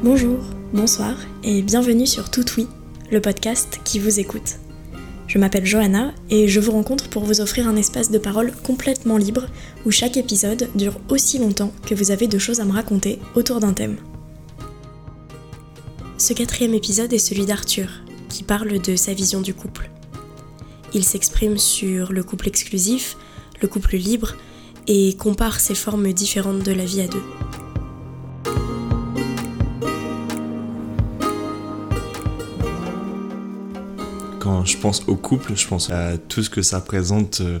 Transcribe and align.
Bonjour, 0.00 0.38
bonsoir 0.72 1.16
et 1.42 1.60
bienvenue 1.60 2.06
sur 2.06 2.30
Tout 2.30 2.44
Oui, 2.56 2.68
le 3.10 3.20
podcast 3.20 3.80
qui 3.82 3.98
vous 3.98 4.20
écoute. 4.20 4.58
Je 5.26 5.38
m'appelle 5.38 5.66
Johanna 5.66 6.14
et 6.30 6.46
je 6.46 6.60
vous 6.60 6.70
rencontre 6.70 7.08
pour 7.08 7.24
vous 7.24 7.40
offrir 7.40 7.66
un 7.66 7.74
espace 7.74 8.08
de 8.08 8.18
parole 8.18 8.52
complètement 8.62 9.16
libre 9.16 9.46
où 9.84 9.90
chaque 9.90 10.16
épisode 10.16 10.68
dure 10.76 11.00
aussi 11.08 11.40
longtemps 11.40 11.72
que 11.84 11.96
vous 11.96 12.12
avez 12.12 12.28
de 12.28 12.38
choses 12.38 12.60
à 12.60 12.64
me 12.64 12.70
raconter 12.70 13.18
autour 13.34 13.58
d'un 13.58 13.72
thème. 13.72 13.96
Ce 16.16 16.32
quatrième 16.32 16.74
épisode 16.74 17.12
est 17.12 17.18
celui 17.18 17.44
d'Arthur, 17.44 17.88
qui 18.28 18.44
parle 18.44 18.80
de 18.80 18.94
sa 18.94 19.14
vision 19.14 19.40
du 19.40 19.52
couple. 19.52 19.90
Il 20.94 21.02
s'exprime 21.02 21.58
sur 21.58 22.12
le 22.12 22.22
couple 22.22 22.46
exclusif, 22.46 23.16
le 23.60 23.66
couple 23.66 23.96
libre 23.96 24.36
et 24.86 25.16
compare 25.16 25.58
ces 25.58 25.74
formes 25.74 26.12
différentes 26.12 26.62
de 26.62 26.72
la 26.72 26.84
vie 26.84 27.00
à 27.00 27.08
deux. 27.08 27.22
Je 34.64 34.76
pense 34.76 35.02
au 35.06 35.16
couple, 35.16 35.52
je 35.56 35.66
pense 35.66 35.90
à 35.90 36.18
tout 36.18 36.42
ce 36.42 36.50
que 36.50 36.62
ça 36.62 36.78
représente 36.78 37.40
euh, 37.40 37.58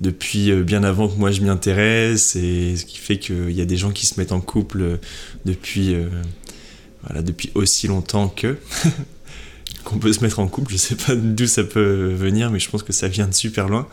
depuis 0.00 0.50
euh, 0.50 0.62
bien 0.62 0.82
avant 0.84 1.08
que 1.08 1.16
moi 1.16 1.30
je 1.30 1.40
m'y 1.40 1.48
intéresse 1.48 2.36
et 2.36 2.76
ce 2.76 2.84
qui 2.84 2.98
fait 2.98 3.18
qu'il 3.18 3.52
y 3.52 3.60
a 3.60 3.64
des 3.64 3.76
gens 3.76 3.90
qui 3.90 4.06
se 4.06 4.18
mettent 4.18 4.32
en 4.32 4.40
couple 4.40 4.82
euh, 4.82 4.96
depuis, 5.44 5.96
voilà, 7.04 7.22
depuis 7.22 7.50
aussi 7.54 7.86
longtemps 7.86 8.28
que 8.28 8.58
qu'on 9.84 9.98
peut 9.98 10.12
se 10.12 10.22
mettre 10.22 10.38
en 10.38 10.48
couple. 10.48 10.72
Je 10.72 10.78
sais 10.78 10.96
pas 10.96 11.14
d'où 11.14 11.46
ça 11.46 11.64
peut 11.64 12.12
venir, 12.14 12.50
mais 12.50 12.58
je 12.58 12.70
pense 12.70 12.82
que 12.82 12.92
ça 12.92 13.08
vient 13.08 13.26
de 13.26 13.34
super 13.34 13.68
loin. 13.68 13.86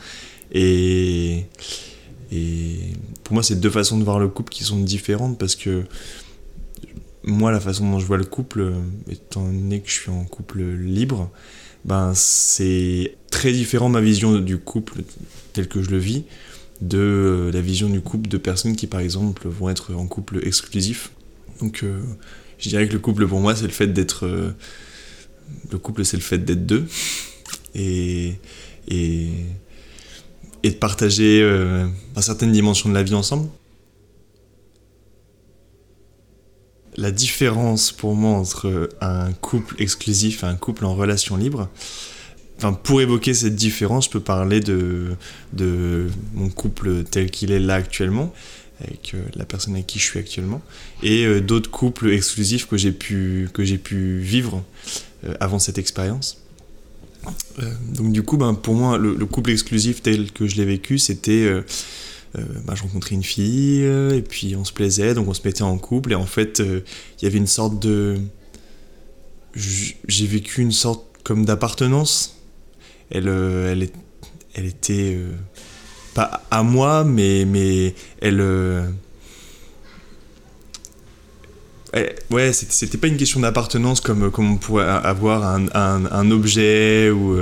Et 0.54 1.46
pour 3.24 3.34
moi, 3.34 3.44
c'est 3.44 3.60
deux 3.60 3.70
façons 3.70 3.98
de 3.98 4.04
voir 4.04 4.20
le 4.20 4.28
couple 4.28 4.52
qui 4.52 4.64
sont 4.64 4.80
différentes 4.80 5.38
parce 5.38 5.56
que 5.56 5.84
moi, 7.24 7.52
la 7.52 7.60
façon 7.60 7.90
dont 7.90 8.00
je 8.00 8.06
vois 8.06 8.18
le 8.18 8.24
couple, 8.24 8.74
étant 9.10 9.44
donné 9.44 9.82
que 9.82 9.90
je 9.90 9.94
suis 9.94 10.10
en 10.10 10.24
couple 10.24 10.62
libre, 10.62 11.30
ben 11.86 12.14
c'est 12.16 13.16
très 13.32 13.52
différent 13.52 13.90
ma 13.90 14.02
vision 14.02 14.40
du 14.40 14.58
couple 14.58 15.02
tel 15.54 15.68
que 15.68 15.82
je 15.82 15.90
le 15.90 15.98
vis 15.98 16.24
de 16.82 17.50
la 17.54 17.62
vision 17.62 17.90
du 17.90 18.02
couple 18.02 18.28
de 18.28 18.38
personnes 18.38 18.76
qui 18.76 18.88
par 18.88 19.00
exemple 19.00 19.48
vont 19.48 19.70
être 19.70 19.94
en 19.94 20.08
couple 20.08 20.46
exclusif. 20.46 21.12
Donc 21.60 21.84
euh, 21.84 22.02
je 22.58 22.70
dirais 22.70 22.88
que 22.88 22.94
le 22.94 23.00
couple 23.00 23.28
pour 23.28 23.40
moi 23.40 23.56
c'est 23.56 23.66
le 23.66 23.70
fait 23.70 23.88
d'être 23.88 24.26
euh, 24.26 24.52
le 25.72 25.78
couple 25.78 26.06
c'est 26.06 26.18
le 26.18 26.24
fait 26.24 26.40
d'être 26.40 26.66
deux 26.66 26.86
et, 27.76 28.34
et, 28.88 29.30
et 30.64 30.70
de 30.70 30.76
partager 30.76 31.42
euh, 31.42 31.88
certaines 32.20 32.52
dimensions 32.52 32.90
de 32.90 32.96
la 32.96 33.04
vie 33.04 33.14
ensemble. 33.14 33.48
La 37.02 37.12
différence 37.12 37.92
pour 37.92 38.16
moi 38.16 38.38
entre 38.38 38.90
un 39.02 39.34
couple 39.34 39.76
exclusif 39.80 40.44
et 40.44 40.46
un 40.46 40.56
couple 40.56 40.86
en 40.86 40.94
relation 40.94 41.36
libre, 41.36 41.68
enfin, 42.58 42.74
pour 42.74 43.02
évoquer 43.02 43.34
cette 43.34 43.56
différence, 43.56 44.06
je 44.06 44.12
peux 44.12 44.20
parler 44.20 44.60
de, 44.60 45.16
de 45.54 46.10
mon 46.36 46.50
couple 46.50 47.04
tel 47.04 47.32
qu'il 47.32 47.52
est 47.52 47.60
là 47.60 47.74
actuellement, 47.76 48.32
avec 48.80 49.14
euh, 49.16 49.24
la 49.36 49.46
personne 49.46 49.74
avec 49.74 49.88
qui 49.88 49.98
je 49.98 50.06
suis 50.06 50.20
actuellement, 50.20 50.62
et 51.02 51.26
euh, 51.26 51.42
d'autres 51.42 51.72
couples 51.72 52.12
exclusifs 52.12 52.68
que 52.68 52.78
j'ai 52.78 52.92
pu, 52.92 53.50
pu 53.84 54.20
vivre 54.20 54.64
euh, 55.26 55.34
avant 55.40 55.58
cette 55.58 55.80
expérience. 55.80 56.38
donc 57.94 58.12
du 58.12 58.22
coup, 58.22 58.38
ben, 58.38 58.54
pour 58.54 58.76
moi, 58.76 59.00
le, 59.00 59.16
le, 59.16 59.26
couple 59.26 59.50
exclusif 59.50 60.04
tel 60.04 60.32
que 60.32 60.46
je 60.46 60.56
l'ai 60.56 60.66
vécu, 60.66 61.00
c'était 61.00 61.50
bah, 62.66 62.76
je 62.76 62.84
rencontrais 62.84 63.16
une 63.16 63.24
fille, 63.24 63.84
euh, 63.84 64.16
et 64.16 64.22
puis 64.22 64.56
on 64.56 64.64
se 64.64 64.72
plaisait, 64.72 65.14
donc 65.14 65.28
on 65.28 65.34
se 65.34 65.42
mettait 65.44 65.64
en 65.64 65.78
couple, 65.78 66.14
et 66.14 66.16
en 66.16 66.26
fait, 66.26 66.60
euh, 66.60 66.82
il 67.20 67.26
y 67.26 67.28
avait 67.28 67.38
une 67.38 67.48
sorte 67.48 67.80
de. 67.80 68.20
J'ai 69.54 70.28
vécu 70.28 70.62
une 70.62 70.72
sorte 70.72 71.06
comme 71.24 71.44
d'appartenance. 71.44 72.38
Elle, 73.10 73.28
elle, 73.28 73.90
elle 74.54 74.66
était 74.66 75.18
pas 76.14 76.42
à 76.50 76.64
moi, 76.64 77.04
mais, 77.04 77.44
mais 77.44 77.94
elle. 78.22 78.42
ouais, 82.30 82.54
c'était 82.54 82.98
pas 82.98 83.08
une 83.08 83.18
question 83.18 83.42
d'appartenance 83.42 84.00
comme, 84.00 84.32
comme 84.32 84.54
on 84.54 84.56
pourrait 84.56 84.88
avoir 84.88 85.44
un, 85.46 85.68
un, 85.74 86.32
objet 86.32 87.10
ou 87.10 87.38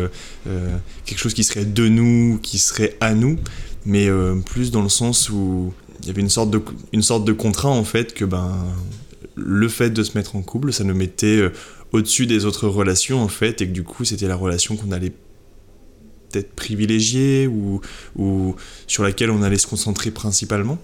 quelque 1.06 1.20
chose 1.20 1.36
qui 1.36 1.44
serait 1.44 1.66
de 1.66 1.88
nous, 1.88 2.40
qui 2.42 2.58
serait 2.58 2.98
à 3.02 3.14
nous 3.14 3.38
mais 3.86 4.10
euh, 4.10 4.36
plus 4.36 4.72
dans 4.72 4.82
le 4.82 4.90
sens 4.90 5.30
où 5.30 5.74
il 6.02 6.08
y 6.08 6.10
avait 6.10 6.22
une 6.22 6.30
sorte 6.30 6.52
de, 6.52 6.62
une 6.94 7.02
sorte 7.02 7.26
de 7.26 7.34
contrat 7.34 7.70
en 7.70 7.84
fait 7.84 8.14
que 8.14 8.26
ben, 8.26 8.56
le 9.36 9.68
fait 9.68 9.90
de 9.90 10.04
se 10.04 10.18
mettre 10.18 10.36
en 10.36 10.42
couple, 10.42 10.74
ça 10.74 10.84
nous 10.84 10.96
mettait 10.96 11.38
euh, 11.38 11.54
au-dessus 11.92 12.26
des 12.26 12.46
autres 12.46 12.68
relations 12.68 13.22
en 13.22 13.28
fait, 13.28 13.62
et 13.62 13.68
que 13.68 13.74
du 13.74 13.84
coup 13.84 14.06
c'était 14.06 14.28
la 14.28 14.36
relation 14.36 14.76
qu'on 14.76 14.92
allait 14.92 15.14
peut-être 16.32 16.54
privilégier 16.54 17.48
ou, 17.48 17.82
ou 18.16 18.56
sur 18.86 19.04
laquelle 19.04 19.32
on 19.32 19.42
allait 19.42 19.58
se 19.58 19.68
concentrer 19.68 20.12
principalement. 20.12 20.78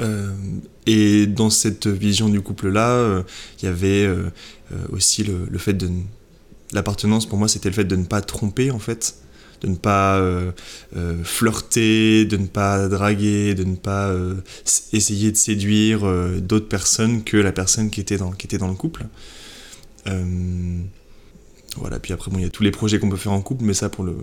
Euh, 0.00 0.32
et 0.86 1.26
dans 1.26 1.50
cette 1.50 1.86
vision 1.86 2.28
du 2.28 2.40
couple-là, 2.40 3.22
il 3.60 3.64
y 3.64 3.68
avait 3.68 4.08
aussi 4.92 5.24
le, 5.24 5.46
le, 5.50 5.58
fait 5.58 5.72
de... 5.72 5.88
L'appartenance, 6.72 7.26
pour 7.26 7.38
moi, 7.38 7.48
c'était 7.48 7.68
le 7.70 7.74
fait 7.74 7.84
de 7.84 7.96
ne 7.96 8.04
pas 8.04 8.20
tromper, 8.20 8.70
en 8.70 8.78
fait 8.78 9.16
de 9.64 9.70
ne 9.70 9.76
pas 9.76 10.18
euh, 10.18 10.52
euh, 10.96 11.24
flirter, 11.24 12.26
de 12.26 12.36
ne 12.36 12.46
pas 12.46 12.88
draguer, 12.88 13.54
de 13.54 13.64
ne 13.64 13.76
pas 13.76 14.08
euh, 14.08 14.34
essayer 14.92 15.32
de 15.32 15.36
séduire 15.36 16.04
d'autres 16.40 16.68
personnes 16.68 17.24
que 17.24 17.36
la 17.36 17.52
personne 17.52 17.90
qui 17.90 18.00
était 18.00 18.18
dans, 18.18 18.32
qui 18.32 18.46
était 18.46 18.58
dans 18.58 18.68
le 18.68 18.74
couple. 18.74 19.06
voilà, 21.76 21.98
puis 21.98 22.12
après, 22.12 22.30
il 22.34 22.42
y 22.42 22.44
a 22.44 22.50
tous 22.50 22.62
les 22.62 22.70
projets 22.70 22.98
qu'on 22.98 23.08
peut 23.08 23.16
faire 23.16 23.32
en 23.32 23.40
couple, 23.40 23.64
mais 23.64 23.74
ça, 23.74 23.88
pour 23.88 24.04
le, 24.04 24.16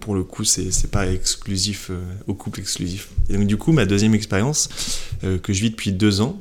pour 0.00 0.14
le 0.14 0.24
coup, 0.24 0.44
c'est 0.44 0.90
pas 0.90 1.06
exclusif 1.06 1.90
au 2.26 2.34
couple 2.34 2.60
exclusif. 2.60 3.10
Et 3.28 3.36
donc, 3.36 3.46
du 3.46 3.56
coup, 3.56 3.72
ma 3.72 3.84
deuxième 3.84 4.14
expérience, 4.14 4.68
que 5.20 5.52
je 5.52 5.60
vis 5.60 5.70
depuis 5.70 5.92
deux 5.92 6.20
ans, 6.20 6.40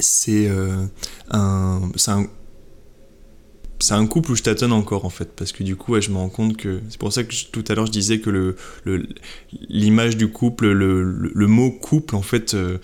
c'est 0.00 0.50
un, 1.30 1.90
un 2.06 2.26
c'est 3.82 3.94
un 3.94 4.06
couple 4.06 4.30
où 4.30 4.36
je 4.36 4.44
tâtonne 4.44 4.72
encore 4.72 5.04
en 5.04 5.10
fait 5.10 5.30
parce 5.34 5.50
que 5.50 5.64
du 5.64 5.74
coup 5.74 6.00
je 6.00 6.10
me 6.10 6.16
rends 6.16 6.28
compte 6.28 6.56
que 6.56 6.80
c'est 6.88 6.98
pour 6.98 7.12
ça 7.12 7.24
que 7.24 7.34
tout 7.50 7.64
à 7.68 7.74
l'heure 7.74 7.86
je 7.86 7.90
disais 7.90 8.20
que 8.20 8.54
l'image 9.68 10.16
du 10.16 10.28
couple 10.28 10.70
le, 10.70 11.46
mot 11.48 11.72
couple 11.72 12.14
en 12.14 12.22
fait 12.22 12.52
il 12.52 12.58
euh, 12.58 12.78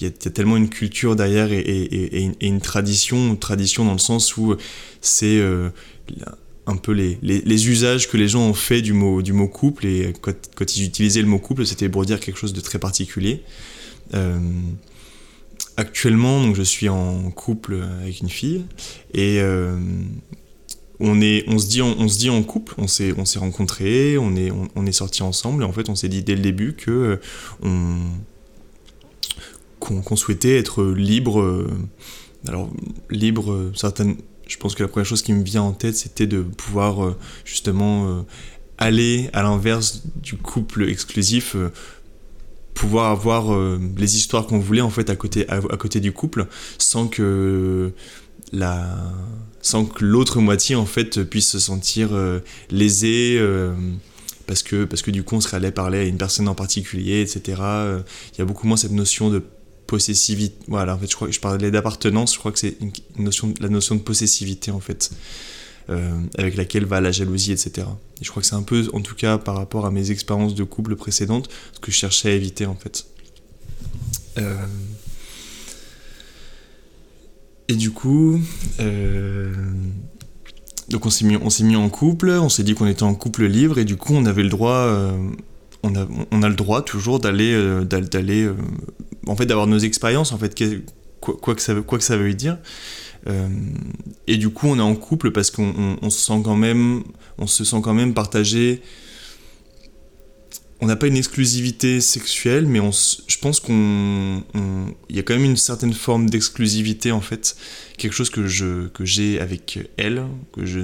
y, 0.00 0.06
a 0.06 0.10
tellement 0.10 0.56
une 0.56 0.70
culture 0.70 1.14
derrière 1.14 1.52
et, 1.52 2.30
une 2.40 2.60
tradition 2.60 3.36
tradition 3.36 3.84
dans 3.84 3.92
le 3.92 3.98
sens 3.98 4.38
où 4.38 4.56
c'est 5.02 5.38
euh, 5.38 5.68
un 6.66 6.76
peu 6.76 6.92
les, 6.92 7.68
usages 7.68 8.08
que 8.08 8.16
les 8.16 8.28
gens 8.28 8.42
ont 8.42 8.54
fait 8.54 8.80
du 8.80 8.94
mot 8.94 9.48
couple 9.48 9.84
et 9.84 10.14
quand, 10.22 10.34
quand 10.54 10.76
ils 10.76 10.84
utilisaient 10.84 11.22
le 11.22 11.28
mot 11.28 11.38
couple 11.38 11.66
c'était 11.66 11.90
pour 11.90 12.06
dire 12.06 12.18
quelque 12.18 12.38
chose 12.38 12.54
de 12.54 12.62
très 12.62 12.78
particulier. 12.78 13.42
Euh, 14.14 14.38
actuellement, 15.80 16.42
donc 16.42 16.56
je 16.56 16.62
suis 16.62 16.90
en 16.90 17.30
couple 17.30 17.82
avec 18.02 18.20
une 18.20 18.28
fille 18.28 18.66
et 19.14 19.40
euh, 19.40 19.78
on 21.00 21.22
est, 21.22 21.44
on 21.48 21.58
se 21.58 21.68
dit, 21.68 21.80
on, 21.80 22.06
se 22.06 22.18
dit 22.18 22.28
en 22.28 22.42
couple. 22.42 22.74
On 22.76 22.86
s'est, 22.86 23.14
on 23.16 23.24
s'est 23.24 23.38
rencontrés, 23.38 24.18
on 24.18 24.36
est, 24.36 24.52
on, 24.76 24.86
est 24.86 24.92
sortis 24.92 25.22
ensemble 25.22 25.62
et 25.62 25.66
en 25.66 25.72
fait, 25.72 25.88
on 25.88 25.94
s'est 25.94 26.10
dit 26.10 26.22
dès 26.22 26.34
le 26.34 26.42
début 26.42 26.74
que 26.74 27.18
euh, 27.64 27.96
qu'on, 29.78 30.16
souhaitait 30.16 30.58
être 30.58 30.84
libre. 30.84 31.40
Euh, 31.40 31.70
alors 32.46 32.70
libre, 33.08 33.72
certaines. 33.74 34.16
Je 34.46 34.58
pense 34.58 34.74
que 34.74 34.82
la 34.82 34.88
première 34.88 35.06
chose 35.06 35.22
qui 35.22 35.32
me 35.32 35.42
vient 35.42 35.62
en 35.62 35.72
tête, 35.72 35.96
c'était 35.96 36.26
de 36.26 36.42
pouvoir 36.42 37.14
justement 37.44 38.26
aller 38.78 39.30
à 39.32 39.42
l'inverse 39.44 40.02
du 40.16 40.36
couple 40.36 40.88
exclusif 40.88 41.54
pouvoir 42.74 43.10
avoir 43.10 43.52
euh, 43.52 43.80
les 43.96 44.16
histoires 44.16 44.46
qu'on 44.46 44.58
voulait 44.58 44.80
en 44.80 44.90
fait 44.90 45.10
à 45.10 45.16
côté, 45.16 45.48
à, 45.48 45.60
côté 45.60 46.00
du 46.00 46.12
couple 46.12 46.46
sans 46.78 47.08
que 47.08 47.92
la 48.52 48.96
sans 49.62 49.84
que 49.84 50.04
l'autre 50.04 50.40
moitié 50.40 50.76
en 50.76 50.86
fait 50.86 51.22
puisse 51.24 51.48
se 51.48 51.58
sentir 51.58 52.10
euh, 52.12 52.40
lésée 52.70 53.36
euh, 53.38 53.74
parce 54.46 54.62
que 54.62 54.84
parce 54.84 55.02
que 55.02 55.10
du 55.10 55.22
coup 55.22 55.36
on 55.36 55.40
serait 55.40 55.58
allé 55.58 55.70
parler 55.70 55.98
à 55.98 56.04
une 56.04 56.16
personne 56.16 56.48
en 56.48 56.54
particulier 56.54 57.20
etc 57.20 57.42
il 57.58 58.38
y 58.38 58.40
a 58.40 58.44
beaucoup 58.44 58.66
moins 58.66 58.76
cette 58.76 58.92
notion 58.92 59.28
de 59.28 59.42
possessivité 59.86 60.56
voilà 60.66 60.94
en 60.94 60.98
fait 60.98 61.10
je 61.10 61.16
crois 61.16 61.30
je 61.30 61.38
parlais 61.38 61.70
d'appartenance 61.70 62.34
je 62.34 62.38
crois 62.38 62.50
que 62.50 62.58
c'est 62.58 62.76
une, 62.80 62.92
notion 63.18 63.52
la 63.60 63.68
notion 63.68 63.94
de 63.94 64.00
possessivité 64.00 64.70
en 64.70 64.80
fait 64.80 65.10
euh, 65.88 66.20
avec 66.38 66.56
laquelle 66.56 66.84
va 66.84 67.00
la 67.00 67.12
jalousie, 67.12 67.52
etc. 67.52 67.86
Et 68.20 68.24
je 68.24 68.30
crois 68.30 68.42
que 68.42 68.48
c'est 68.48 68.54
un 68.54 68.62
peu, 68.62 68.88
en 68.92 69.00
tout 69.00 69.14
cas 69.14 69.38
par 69.38 69.56
rapport 69.56 69.86
à 69.86 69.90
mes 69.90 70.10
expériences 70.10 70.54
de 70.54 70.64
couple 70.64 70.96
précédentes, 70.96 71.48
ce 71.72 71.80
que 71.80 71.90
je 71.90 71.96
cherchais 71.96 72.30
à 72.30 72.32
éviter 72.32 72.66
en 72.66 72.76
fait. 72.76 73.06
Euh, 74.38 74.66
et 77.68 77.74
du 77.74 77.90
coup, 77.90 78.40
euh, 78.80 79.52
donc 80.88 81.06
on 81.06 81.10
s'est 81.10 81.24
mis, 81.24 81.36
on 81.36 81.50
s'est 81.50 81.64
mis 81.64 81.76
en 81.76 81.88
couple, 81.88 82.30
on 82.30 82.48
s'est 82.48 82.62
dit 82.62 82.74
qu'on 82.74 82.86
était 82.86 83.02
en 83.02 83.14
couple 83.14 83.46
libre 83.46 83.78
et 83.78 83.84
du 83.84 83.96
coup 83.96 84.14
on 84.14 84.26
avait 84.26 84.42
le 84.42 84.48
droit, 84.48 84.92
on, 85.82 85.94
a, 85.96 86.06
on 86.30 86.42
a 86.42 86.48
le 86.48 86.54
droit 86.56 86.82
toujours 86.82 87.20
d'aller, 87.20 87.84
d'aller, 87.84 88.50
en 89.26 89.36
fait 89.36 89.46
d'avoir 89.46 89.66
nos 89.66 89.78
expériences 89.78 90.32
en 90.32 90.38
fait 90.38 90.54
quoi, 91.20 91.54
que 91.54 91.62
ça, 91.62 91.74
quoi 91.74 91.98
que 91.98 92.04
ça 92.04 92.16
veuille 92.16 92.34
dire. 92.34 92.58
Et 94.26 94.36
du 94.36 94.50
coup, 94.50 94.66
on 94.68 94.78
est 94.78 94.82
en 94.82 94.96
couple 94.96 95.30
parce 95.30 95.50
qu'on 95.50 96.10
se 96.10 96.20
sent 96.20 96.40
quand 96.44 96.56
même, 96.56 97.02
on 97.38 97.46
se 97.46 97.64
sent 97.64 97.80
quand 97.82 97.94
même 97.94 98.14
partagé 98.14 98.82
on 100.80 100.86
n'a 100.86 100.96
pas 100.96 101.06
une 101.06 101.16
exclusivité 101.16 102.00
sexuelle, 102.00 102.66
mais 102.66 102.80
je 102.80 103.38
pense 103.38 103.60
qu'on, 103.60 104.42
il 105.08 105.16
y 105.16 105.18
a 105.18 105.22
quand 105.22 105.34
même 105.34 105.44
une 105.44 105.56
certaine 105.56 105.92
forme 105.92 106.30
d'exclusivité 106.30 107.12
en 107.12 107.20
fait, 107.20 107.56
quelque 107.98 108.14
chose 108.14 108.30
que 108.30 108.46
je 108.46 108.88
que 108.88 109.04
j'ai 109.04 109.40
avec 109.40 109.78
elle, 109.98 110.24
que 110.52 110.64
je 110.64 110.80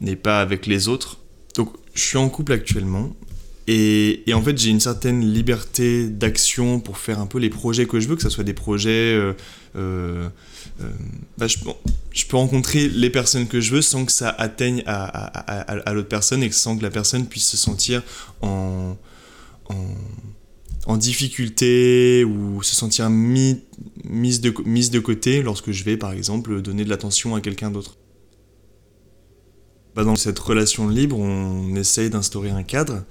n'ai 0.00 0.16
pas 0.16 0.40
avec 0.40 0.66
les 0.66 0.86
autres. 0.88 1.18
Donc, 1.56 1.72
je 1.94 2.00
suis 2.00 2.18
en 2.18 2.28
couple 2.28 2.52
actuellement. 2.52 3.12
Et, 3.70 4.32
en 4.32 4.40
fait, 4.40 4.56
j'ai 4.56 4.70
une 4.70 4.80
certaine 4.80 5.20
liberté 5.20 6.08
d'action 6.08 6.80
pour 6.80 6.96
faire 6.96 7.20
un 7.20 7.26
peu 7.26 7.38
les 7.38 7.50
projets 7.50 7.84
que 7.84 8.00
je 8.00 8.08
veux, 8.08 8.16
que 8.16 8.22
ce 8.22 8.30
soit 8.30 8.42
des 8.42 8.54
projets. 8.54 9.14
Euh, 9.14 9.34
euh, 9.76 10.26
euh, 10.80 10.90
bah, 11.36 11.46
je, 11.48 11.58
peux 12.26 12.36
rencontrer 12.38 12.88
les 12.88 13.10
personnes 13.10 13.46
que 13.46 13.60
je 13.60 13.74
veux 13.74 13.82
sans 13.82 14.06
que 14.06 14.12
ça 14.12 14.30
atteigne 14.30 14.82
à, 14.86 15.92
l'autre 15.92 16.08
personne 16.08 16.42
et 16.42 16.50
sans 16.50 16.78
que 16.78 16.82
la 16.82 16.88
personne 16.88 17.26
puisse 17.26 17.46
se 17.46 17.58
sentir 17.58 18.02
en, 18.40 18.96
difficulté 20.96 22.24
ou 22.24 22.62
se 22.62 22.74
sentir 22.74 23.10
mis, 23.10 23.60
mise, 24.02 24.40
de, 24.40 24.54
mise 24.64 24.90
de 24.90 24.98
côté 24.98 25.42
lorsque 25.42 25.72
je 25.72 25.84
vais, 25.84 25.98
par 25.98 26.12
exemple, 26.12 26.62
donner 26.62 26.84
de 26.84 26.88
l'attention 26.88 27.34
à 27.34 27.42
quelqu'un 27.42 27.70
d'autre. 27.70 27.98
Bah, 29.94 30.04
dans 30.04 30.16
cette 30.16 30.38
relation 30.38 30.88
libre, 30.88 31.18
on 31.18 31.76
essaye 31.76 32.08
d'instaurer 32.08 32.48
un 32.48 32.62
cadre. 32.62 33.02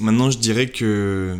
Maintenant, 0.00 0.30
je 0.30 0.38
dirais 0.38 0.68
que 0.68 1.38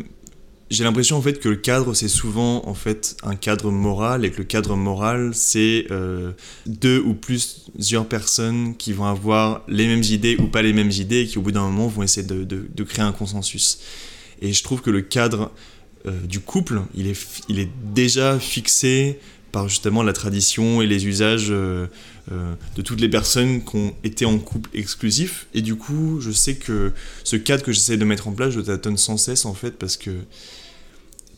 j'ai 0.70 0.84
l'impression 0.84 1.16
en 1.16 1.22
fait 1.22 1.38
que 1.38 1.48
le 1.48 1.56
cadre 1.56 1.94
c'est 1.94 2.08
souvent 2.08 2.66
en 2.66 2.74
fait 2.74 3.16
un 3.22 3.36
cadre 3.36 3.70
moral 3.70 4.24
et 4.24 4.30
que 4.30 4.38
le 4.38 4.44
cadre 4.44 4.74
moral 4.74 5.30
c'est 5.32 5.86
euh, 5.92 6.32
deux 6.66 6.98
ou 6.98 7.14
plusieurs 7.14 8.06
personnes 8.08 8.76
qui 8.76 8.92
vont 8.92 9.04
avoir 9.04 9.62
les 9.68 9.86
mêmes 9.86 10.02
idées 10.02 10.36
ou 10.40 10.48
pas 10.48 10.62
les 10.62 10.72
mêmes 10.72 10.90
idées 10.90 11.20
et 11.20 11.26
qui 11.26 11.38
au 11.38 11.42
bout 11.42 11.52
d'un 11.52 11.62
moment 11.62 11.86
vont 11.86 12.02
essayer 12.02 12.26
de, 12.26 12.84
créer 12.84 13.04
un 13.04 13.12
consensus. 13.12 13.78
Et 14.42 14.52
je 14.52 14.62
trouve 14.64 14.82
que 14.82 14.90
le 14.90 15.02
cadre 15.02 15.52
euh, 16.06 16.20
du 16.22 16.40
couple, 16.40 16.82
il 16.96 17.08
est 17.08 17.70
déjà 17.94 18.38
fixé 18.40 19.20
justement 19.66 20.02
la 20.02 20.12
tradition 20.12 20.82
et 20.82 20.86
les 20.86 21.06
usages 21.06 21.48
euh, 21.50 21.86
euh, 22.30 22.54
de 22.76 22.82
toutes 22.82 23.00
les 23.00 23.08
personnes 23.08 23.64
qui 23.64 23.76
ont 23.76 23.94
été 24.04 24.24
en 24.24 24.38
couple 24.38 24.70
exclusif. 24.74 25.46
Et 25.54 25.62
du 25.62 25.76
coup, 25.76 26.20
je 26.20 26.30
sais 26.30 26.56
que 26.56 26.92
ce 27.24 27.36
cadre 27.36 27.62
que 27.62 27.72
j'essaie 27.72 27.96
de 27.96 28.04
mettre 28.04 28.28
en 28.28 28.32
place, 28.32 28.50
je 28.50 28.60
tâtonne 28.60 28.96
sans 28.96 29.16
cesse 29.16 29.44
en 29.44 29.54
fait 29.54 29.72
parce 29.72 29.96
que 29.96 30.10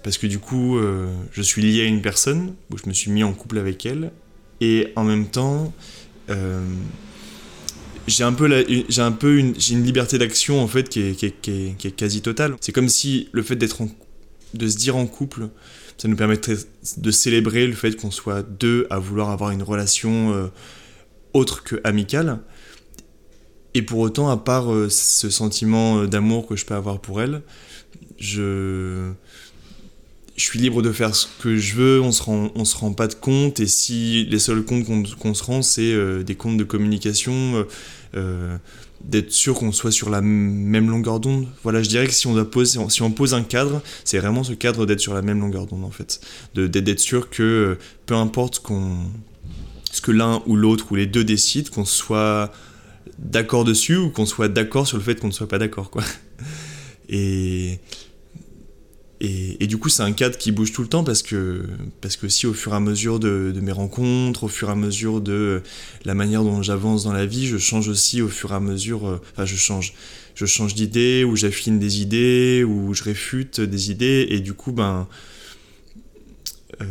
parce 0.03 0.17
que 0.17 0.26
du 0.26 0.38
coup, 0.38 0.79
je 1.32 1.43
suis 1.43 1.61
lié 1.61 1.82
à 1.82 1.85
une 1.85 2.00
personne, 2.00 2.55
où 2.70 2.79
je 2.79 2.88
me 2.88 2.94
suis 2.94 3.11
mis 3.11 3.25
en 3.25 3.35
couple 3.35 3.59
avec 3.59 3.85
elle, 3.85 4.12
et 4.61 4.93
en 4.94 5.03
même 5.03 5.26
temps, 5.26 5.75
j'ai 8.06 8.25
un 8.25 8.32
peu 8.32 8.65
un 8.97 9.12
peu 9.12 9.38
une 9.38 9.55
une 9.70 9.85
liberté 9.85 10.17
d'action 10.17 10.62
en 10.62 10.69
fait 10.69 10.88
qui 10.88 11.00
est, 11.00 11.15
qui 11.15 11.26
est, 11.26 11.41
qui 11.43 11.87
est, 11.88 11.91
quasi 11.91 12.23
totale 12.23 12.56
c'est 12.61 12.73
comme 12.73 12.88
si 12.88 13.29
le 13.32 13.43
fait 13.43 13.56
d'être 13.56 13.82
de 14.55 14.69
se 14.69 14.76
dire 14.76 14.97
en 14.97 15.06
couple 15.06 15.49
ça 15.98 16.06
nous 16.06 16.16
permettrait 16.16 16.56
de 16.96 17.10
célébrer 17.10 17.66
le 17.66 17.74
fait 17.74 17.96
qu'on 17.96 18.12
soit 18.12 18.42
deux 18.42 18.86
à 18.88 18.98
vouloir 18.98 19.30
avoir 19.30 19.50
une 19.50 19.64
relation 19.64 20.32
euh, 20.32 20.46
autre 21.34 21.64
que 21.64 21.80
amicale. 21.82 22.38
Et 23.74 23.82
pour 23.82 23.98
autant 23.98 24.28
à 24.28 24.36
part 24.36 24.72
euh, 24.72 24.88
ce 24.88 25.28
sentiment 25.28 25.98
euh, 25.98 26.06
d'amour 26.06 26.46
que 26.46 26.56
je 26.56 26.64
peux 26.64 26.74
avoir 26.74 27.00
pour 27.00 27.20
elle 27.20 27.42
je 28.18 29.10
je 30.36 30.44
suis 30.44 30.60
libre 30.60 30.82
de 30.82 30.92
faire 30.92 31.16
ce 31.16 31.26
que 31.42 31.56
je 31.56 31.74
veux, 31.74 32.00
on 32.00 32.12
se 32.12 32.22
rend, 32.22 32.52
on 32.54 32.64
se 32.64 32.76
rend 32.76 32.92
pas 32.92 33.08
de 33.08 33.14
compte, 33.14 33.58
et 33.58 33.66
si 33.66 34.24
les 34.26 34.38
seuls 34.38 34.64
comptes 34.64 34.84
qu'on 35.18 35.34
se 35.34 35.42
rend, 35.42 35.62
c'est 35.62 36.22
des 36.22 36.36
comptes 36.36 36.56
de 36.56 36.62
communication, 36.62 37.66
d'être 39.04 39.32
sûr 39.32 39.54
qu'on 39.54 39.72
soit 39.72 39.92
sur 39.92 40.10
la 40.10 40.20
même 40.20 40.90
longueur 40.90 41.20
d'onde. 41.20 41.46
Voilà, 41.62 41.82
je 41.82 41.88
dirais 41.88 42.06
que 42.06 42.12
si 42.12 42.26
on, 42.26 42.34
doit 42.34 42.50
poser, 42.50 42.78
si 42.88 43.02
on 43.02 43.10
pose 43.10 43.34
un 43.34 43.42
cadre, 43.42 43.80
c'est 44.04 44.18
vraiment 44.18 44.44
ce 44.44 44.52
cadre 44.52 44.86
d'être 44.86 45.00
sur 45.00 45.14
la 45.14 45.22
même 45.22 45.40
longueur 45.40 45.66
d'onde 45.66 45.84
en 45.84 45.90
fait. 45.90 46.20
D'être 46.54 46.98
sûr 46.98 47.30
que 47.30 47.42
euh, 47.42 47.78
peu 48.06 48.14
importe 48.14 48.58
qu'on, 48.60 48.96
ce 49.90 50.00
que 50.00 50.10
l'un 50.10 50.42
ou 50.46 50.56
l'autre 50.56 50.90
ou 50.90 50.96
les 50.96 51.06
deux 51.06 51.24
décident, 51.24 51.70
qu'on 51.72 51.84
soit 51.84 52.52
d'accord 53.18 53.64
dessus 53.64 53.96
ou 53.96 54.10
qu'on 54.10 54.26
soit 54.26 54.48
d'accord 54.48 54.86
sur 54.86 54.96
le 54.96 55.02
fait 55.02 55.16
qu'on 55.16 55.28
ne 55.28 55.32
soit 55.32 55.48
pas 55.48 55.58
d'accord 55.58 55.90
quoi. 55.90 56.02
Et, 57.08 57.78
et, 59.20 59.67
du 59.67 59.79
coup, 59.79 59.88
c'est 59.88 60.05
un 60.05 60.12
cadre 60.12 60.38
qui 60.38 60.53
bouge 60.53 60.73
tout 60.73 60.82
le 60.82 60.88
temps 60.88 61.03
parce 61.03 61.23
que, 61.23 61.65
parce 62.00 62.17
que 62.17 62.29
si 62.29 62.47
au 62.47 62.55
fur 62.55 62.73
et 62.73 62.76
à 62.76 62.81
mesure 62.81 63.19
de, 63.19 63.53
mes 63.61 63.73
rencontres, 63.73 64.44
au 64.44 64.49
fur 64.49 64.69
et 64.69 64.73
à 64.73 64.76
mesure 64.76 65.20
de 65.20 65.62
la 66.05 66.15
manière 66.15 66.44
dont 66.44 66.62
j'avance 66.62 67.03
dans 67.03 67.12
la 67.12 67.26
vie, 67.26 67.47
je 67.49 67.59
change 67.59 67.88
aussi 67.88 68.23
au 68.23 68.29
fur 68.29 68.53
et 68.53 68.55
à 68.55 68.61
mesure, 68.61 69.09
euh, 69.09 69.20
enfin 69.32 69.44
je 69.44 69.56
change, 69.56 69.94
je 70.37 70.47
change 70.47 70.75
d'idée, 70.75 71.25
ou 71.25 71.35
j'affine 71.35 71.81
des 71.81 72.00
idées, 72.00 72.62
ou 72.62 72.94
je 72.94 73.03
réfute 73.03 73.61
des 73.61 73.91
idées, 73.91 74.29
et 74.31 74.38
du 74.38 74.55
coup, 74.55 74.70
ben, 74.70 75.09
euh, 76.81 76.85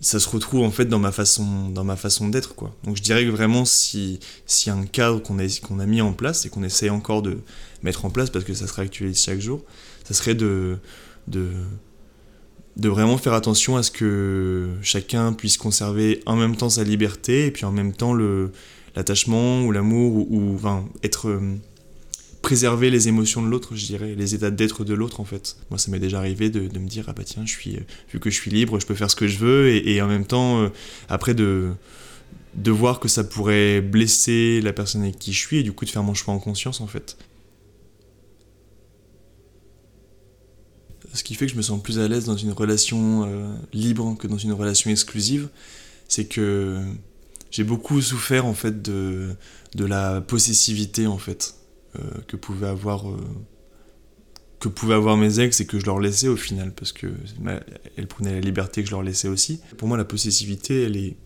ça 0.00 0.18
se 0.18 0.28
retrouve 0.28 0.62
en 0.62 0.72
fait 0.72 0.86
dans 0.86 0.98
ma 0.98 1.12
façon, 1.12 1.68
dans 1.68 1.84
ma 1.84 1.96
façon 1.96 2.28
d'être, 2.28 2.56
quoi. 2.56 2.74
Donc 2.82 2.96
je 2.96 3.02
dirais 3.02 3.24
que 3.24 3.30
vraiment, 3.30 3.64
si, 3.64 4.18
si 4.46 4.68
un 4.68 4.84
cadre 4.84 5.22
qu'on 5.22 5.38
a, 5.38 5.46
qu'on 5.62 5.78
a 5.78 5.86
mis 5.86 6.00
en 6.00 6.12
place 6.12 6.44
et 6.44 6.48
qu'on 6.48 6.64
essaie 6.64 6.90
encore 6.90 7.22
de 7.22 7.38
mettre 7.84 8.04
en 8.04 8.10
place 8.10 8.30
parce 8.30 8.44
que 8.44 8.54
ça 8.54 8.66
sera 8.66 8.82
actualisé 8.82 9.20
chaque 9.20 9.40
jour, 9.40 9.62
ça 10.04 10.14
serait 10.14 10.34
de 10.34 10.78
de, 11.28 11.50
de 12.76 12.88
vraiment 12.88 13.16
faire 13.16 13.32
attention 13.32 13.76
à 13.76 13.82
ce 13.82 13.90
que 13.90 14.68
chacun 14.82 15.32
puisse 15.32 15.56
conserver 15.56 16.22
en 16.26 16.36
même 16.36 16.56
temps 16.56 16.68
sa 16.68 16.84
liberté 16.84 17.46
et 17.46 17.50
puis 17.50 17.64
en 17.64 17.72
même 17.72 17.92
temps 17.92 18.14
l'attachement 18.94 19.62
ou 19.62 19.72
l'amour 19.72 20.30
ou, 20.30 20.54
enfin, 20.54 20.84
être 21.02 21.28
euh, 21.28 21.56
préserver 22.42 22.90
les 22.90 23.08
émotions 23.08 23.42
de 23.42 23.48
l'autre, 23.48 23.74
je 23.74 23.86
dirais, 23.86 24.14
les 24.14 24.34
états 24.34 24.50
d'être 24.50 24.84
de 24.84 24.94
l'autre 24.94 25.20
en 25.20 25.24
fait. 25.24 25.56
Moi, 25.70 25.78
ça 25.78 25.90
m'est 25.90 25.98
déjà 25.98 26.18
arrivé 26.18 26.50
de, 26.50 26.60
me 26.78 26.88
dire 26.88 27.06
ah 27.08 27.12
bah 27.12 27.24
tiens, 27.24 27.44
je 27.46 27.50
suis 27.50 27.78
vu 28.12 28.20
que 28.20 28.30
je 28.30 28.34
suis 28.34 28.50
libre, 28.50 28.78
je 28.78 28.86
peux 28.86 28.94
faire 28.94 29.10
ce 29.10 29.16
que 29.16 29.26
je 29.26 29.38
veux 29.38 29.68
et, 29.68 30.00
en 30.02 30.06
même 30.06 30.26
temps 30.26 30.60
euh, 30.60 30.68
après 31.08 31.34
de 31.34 31.70
de 32.54 32.70
voir 32.70 33.00
que 33.00 33.08
ça 33.08 33.22
pourrait 33.22 33.82
blesser 33.82 34.62
la 34.62 34.72
personne 34.72 35.02
avec 35.02 35.18
qui 35.18 35.34
je 35.34 35.38
suis 35.38 35.58
et 35.58 35.62
du 35.62 35.72
coup 35.72 35.84
de 35.84 35.90
faire 35.90 36.02
mon 36.02 36.14
choix 36.14 36.32
en 36.32 36.38
conscience 36.38 36.80
en 36.80 36.86
fait. 36.86 37.18
Ce 41.16 41.24
qui 41.24 41.34
fait 41.34 41.46
que 41.46 41.52
je 41.52 41.56
me 41.56 41.62
sens 41.62 41.82
plus 41.82 41.98
à 41.98 42.06
l'aise 42.06 42.24
dans 42.24 42.36
une 42.36 42.52
relation 42.52 43.26
euh, 43.26 43.54
libre 43.72 44.16
que 44.18 44.26
dans 44.26 44.38
une 44.38 44.52
relation 44.52 44.90
exclusive, 44.90 45.48
c'est 46.08 46.26
que 46.26 46.80
j'ai 47.50 47.64
beaucoup 47.64 48.00
souffert 48.00 48.46
en 48.46 48.54
fait 48.54 48.82
de, 48.82 49.34
de 49.74 49.84
la 49.84 50.20
possessivité 50.20 51.06
en 51.06 51.18
fait 51.18 51.56
euh, 51.98 52.02
que 52.28 52.36
pouvaient 52.36 52.68
avoir 52.68 53.08
euh, 53.08 53.16
que 54.60 54.92
avoir 54.92 55.16
mes 55.16 55.40
ex 55.40 55.60
et 55.60 55.66
que 55.66 55.78
je 55.78 55.86
leur 55.86 56.00
laissais 56.00 56.28
au 56.28 56.36
final 56.36 56.72
parce 56.72 56.92
que 56.92 57.06
elles 57.96 58.06
prenaient 58.06 58.34
la 58.34 58.40
liberté 58.40 58.82
que 58.82 58.88
je 58.88 58.92
leur 58.92 59.02
laissais 59.02 59.28
aussi. 59.28 59.60
Pour 59.76 59.86
moi 59.86 59.96
la 59.96 60.04
possessivité 60.04 60.82
elle 60.82 60.96
est 60.96 61.16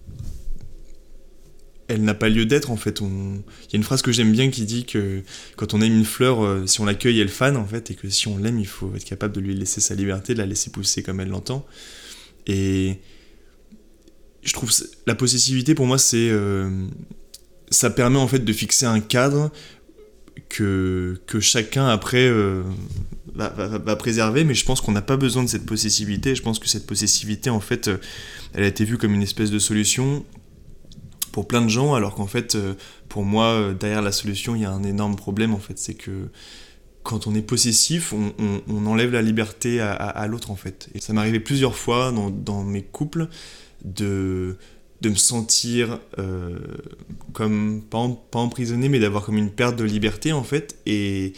elle 1.90 2.02
n'a 2.02 2.14
pas 2.14 2.28
lieu 2.28 2.46
d'être 2.46 2.70
en 2.70 2.76
fait. 2.76 3.00
Il 3.00 3.06
y 3.06 3.74
a 3.74 3.76
une 3.76 3.82
phrase 3.82 4.00
que 4.00 4.12
j'aime 4.12 4.30
bien 4.30 4.50
qui 4.50 4.64
dit 4.64 4.84
que 4.84 5.22
quand 5.56 5.74
on 5.74 5.80
aime 5.80 5.92
une 5.92 6.04
fleur, 6.04 6.44
euh, 6.44 6.66
si 6.66 6.80
on 6.80 6.84
l'accueille, 6.84 7.18
elle 7.18 7.28
fane 7.28 7.56
en 7.56 7.66
fait, 7.66 7.90
et 7.90 7.94
que 7.94 8.08
si 8.08 8.28
on 8.28 8.38
l'aime, 8.38 8.60
il 8.60 8.66
faut 8.66 8.92
être 8.94 9.04
capable 9.04 9.34
de 9.34 9.40
lui 9.40 9.54
laisser 9.54 9.80
sa 9.80 9.94
liberté, 9.94 10.34
de 10.34 10.38
la 10.38 10.46
laisser 10.46 10.70
pousser 10.70 11.02
comme 11.02 11.20
elle 11.20 11.28
l'entend. 11.28 11.66
Et 12.46 12.98
je 14.42 14.52
trouve 14.52 14.70
la 15.06 15.16
possessivité 15.16 15.74
pour 15.74 15.86
moi, 15.86 15.98
c'est 15.98 16.30
euh, 16.30 16.70
ça 17.70 17.90
permet 17.90 18.18
en 18.18 18.28
fait 18.28 18.44
de 18.44 18.52
fixer 18.52 18.86
un 18.86 19.00
cadre 19.00 19.50
que, 20.48 21.18
chacun 21.40 21.88
après 21.88 22.28
euh, 22.28 22.62
va, 23.34 23.96
préserver, 23.96 24.44
mais 24.44 24.54
je 24.54 24.64
pense 24.64 24.80
qu'on 24.80 24.92
n'a 24.92 25.02
pas 25.02 25.16
besoin 25.16 25.42
de 25.42 25.48
cette 25.48 25.66
possessivité. 25.66 26.34
Je 26.34 26.42
pense 26.42 26.58
que 26.60 26.68
cette 26.68 26.86
possessivité, 26.86 27.50
en 27.50 27.60
fait, 27.60 27.90
elle 28.54 28.64
a 28.64 28.66
été 28.66 28.84
vue 28.84 28.96
comme 28.96 29.14
une 29.14 29.22
espèce 29.22 29.50
de 29.50 29.58
solution 29.58 30.24
pour 31.32 31.46
plein 31.46 31.62
de 31.62 31.68
gens, 31.68 31.94
alors 31.94 32.14
qu'en 32.14 32.26
fait, 32.26 32.54
euh, 32.54 32.74
pour 33.08 33.24
moi, 33.24 33.46
euh, 33.46 33.74
derrière 33.74 34.02
la 34.02 34.12
solution, 34.12 34.54
il 34.54 34.62
y 34.62 34.64
a 34.64 34.70
un 34.70 34.82
énorme 34.82 35.16
problème, 35.16 35.54
en 35.54 35.58
fait, 35.58 35.78
c'est 35.78 35.94
que 35.94 36.28
quand 37.02 37.26
on 37.26 37.34
est 37.34 37.42
possessif, 37.42 38.12
on, 38.12 38.86
enlève 38.86 39.10
la 39.10 39.22
liberté 39.22 39.80
à, 39.80 40.26
l'autre, 40.26 40.50
en 40.50 40.56
fait. 40.56 40.90
Et 40.94 41.00
ça 41.00 41.14
m'est 41.14 41.20
arrivé 41.20 41.40
plusieurs 41.40 41.74
fois 41.74 42.12
dans, 42.12 42.62
mes 42.62 42.82
couples 42.82 43.28
de, 43.86 44.58
de 45.00 45.08
me 45.08 45.14
sentir 45.14 45.98
euh, 46.18 46.58
comme, 47.32 47.80
pas, 47.88 48.06
pas, 48.30 48.38
emprisonné, 48.38 48.90
mais 48.90 49.00
d'avoir 49.00 49.24
comme 49.24 49.38
une 49.38 49.50
perte 49.50 49.76
de 49.76 49.84
liberté, 49.84 50.32
en 50.32 50.44
fait, 50.44 50.78
et... 50.86 51.32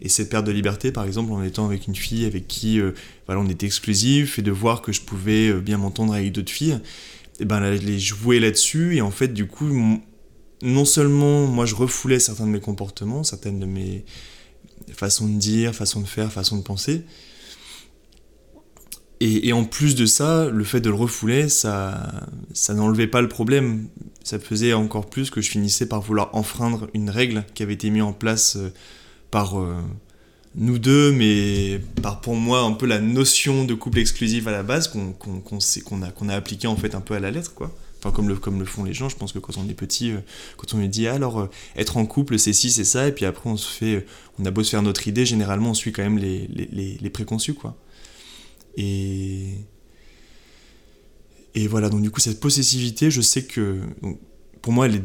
Et 0.00 0.08
cette 0.10 0.28
perte 0.28 0.44
de 0.44 0.52
liberté, 0.52 0.92
par 0.92 1.06
exemple, 1.06 1.32
en 1.32 1.42
étant 1.42 1.64
avec 1.64 1.86
une 1.86 1.94
fille 1.94 2.26
avec 2.26 2.46
qui 2.46 2.78
voilà, 3.26 3.40
on 3.40 3.48
était 3.48 3.64
exclusif, 3.64 4.38
et 4.38 4.42
de 4.42 4.50
voir 4.50 4.82
que 4.82 4.92
je 4.92 5.00
pouvais 5.00 5.54
bien 5.54 5.78
m'entendre 5.78 6.12
avec 6.12 6.30
d'autres 6.32 6.50
filles, 6.50 6.78
et 7.34 7.42
eh 7.42 7.44
ben, 7.46 7.60
les 7.60 7.98
jouer 7.98 8.38
là-dessus. 8.38 8.96
Et 8.96 9.00
en 9.00 9.10
fait, 9.10 9.28
du 9.28 9.46
coup, 9.46 10.00
non 10.62 10.84
seulement 10.84 11.46
moi 11.46 11.66
je 11.66 11.74
refoulais 11.74 12.18
certains 12.18 12.46
de 12.46 12.50
mes 12.50 12.60
comportements, 12.60 13.24
certaines 13.24 13.58
de 13.58 13.66
mes 13.66 14.04
façons 14.92 15.28
de 15.28 15.38
dire, 15.38 15.74
façons 15.74 16.00
de 16.00 16.06
faire, 16.06 16.32
façons 16.32 16.58
de 16.58 16.62
penser, 16.62 17.04
Et, 19.20 19.52
en 19.52 19.64
plus 19.64 19.94
de 19.94 20.06
ça, 20.06 20.50
le 20.50 20.64
fait 20.64 20.80
de 20.80 20.90
le 20.90 20.96
refouler, 20.96 21.48
ça, 21.48 22.28
ça 22.52 22.74
n'enlevait 22.74 23.06
pas 23.06 23.22
le 23.22 23.28
problème. 23.28 23.88
Ça 24.22 24.38
faisait 24.38 24.74
encore 24.74 25.08
plus 25.08 25.30
que 25.30 25.40
je 25.40 25.50
finissais 25.50 25.86
par 25.86 26.02
vouloir 26.02 26.34
enfreindre 26.34 26.88
une 26.94 27.08
règle 27.10 27.44
qui 27.54 27.62
avait 27.62 27.74
été 27.74 27.90
mise 27.90 28.02
en 28.02 28.12
place 28.12 28.56
euh, 28.56 28.70
par 29.30 29.58
euh, 29.58 29.76
nous 30.56 30.78
deux, 30.78 31.12
mais 31.12 31.80
par 32.02 32.20
pour 32.20 32.34
moi 32.36 32.60
un 32.60 32.72
peu 32.72 32.86
la 32.86 33.00
notion 33.00 33.64
de 33.64 33.74
couple 33.74 33.98
exclusif 33.98 34.46
à 34.46 34.52
la 34.52 34.62
base 34.62 34.88
qu'on 34.88 35.12
qu'on 35.12 36.02
a, 36.02 36.10
qu'on 36.10 36.28
a 36.28 36.34
appliqué 36.34 36.66
en 36.66 36.76
fait 36.76 36.94
un 36.94 37.00
peu 37.00 37.14
à 37.14 37.20
la 37.20 37.30
lettre, 37.30 37.54
quoi. 37.54 37.74
Enfin, 37.98 38.12
comme 38.14 38.28
le, 38.28 38.36
comme 38.36 38.58
le 38.58 38.66
font 38.66 38.84
les 38.84 38.92
gens, 38.92 39.08
je 39.08 39.16
pense 39.16 39.32
que 39.32 39.38
quand 39.38 39.56
on 39.56 39.66
est 39.68 39.74
petit, 39.74 40.10
euh, 40.10 40.18
quand 40.58 40.74
on 40.74 40.78
lui 40.78 40.88
dit 40.88 41.06
alors 41.08 41.48
être 41.74 41.96
en 41.96 42.04
couple 42.04 42.38
c'est 42.38 42.52
ci, 42.52 42.70
c'est 42.70 42.84
ça, 42.84 43.08
et 43.08 43.12
puis 43.12 43.24
après 43.24 43.48
on 43.48 43.56
se 43.56 43.66
fait, 43.66 44.06
on 44.38 44.44
a 44.44 44.50
beau 44.50 44.62
se 44.62 44.70
faire 44.70 44.82
notre 44.82 45.08
idée, 45.08 45.24
généralement 45.24 45.70
on 45.70 45.74
suit 45.74 45.92
quand 45.92 46.02
même 46.02 46.18
les, 46.18 46.46
les, 46.48 46.98
les 47.00 47.10
préconçus, 47.10 47.54
quoi. 47.54 47.76
Et, 48.76 49.54
et 51.54 51.68
voilà, 51.68 51.88
donc 51.88 52.02
du 52.02 52.10
coup, 52.10 52.20
cette 52.20 52.40
possessivité, 52.40 53.10
je 53.10 53.20
sais 53.20 53.44
que 53.44 53.80
pour 54.64 54.72
moi, 54.72 54.86
elle 54.86 54.94
est, 54.94 55.04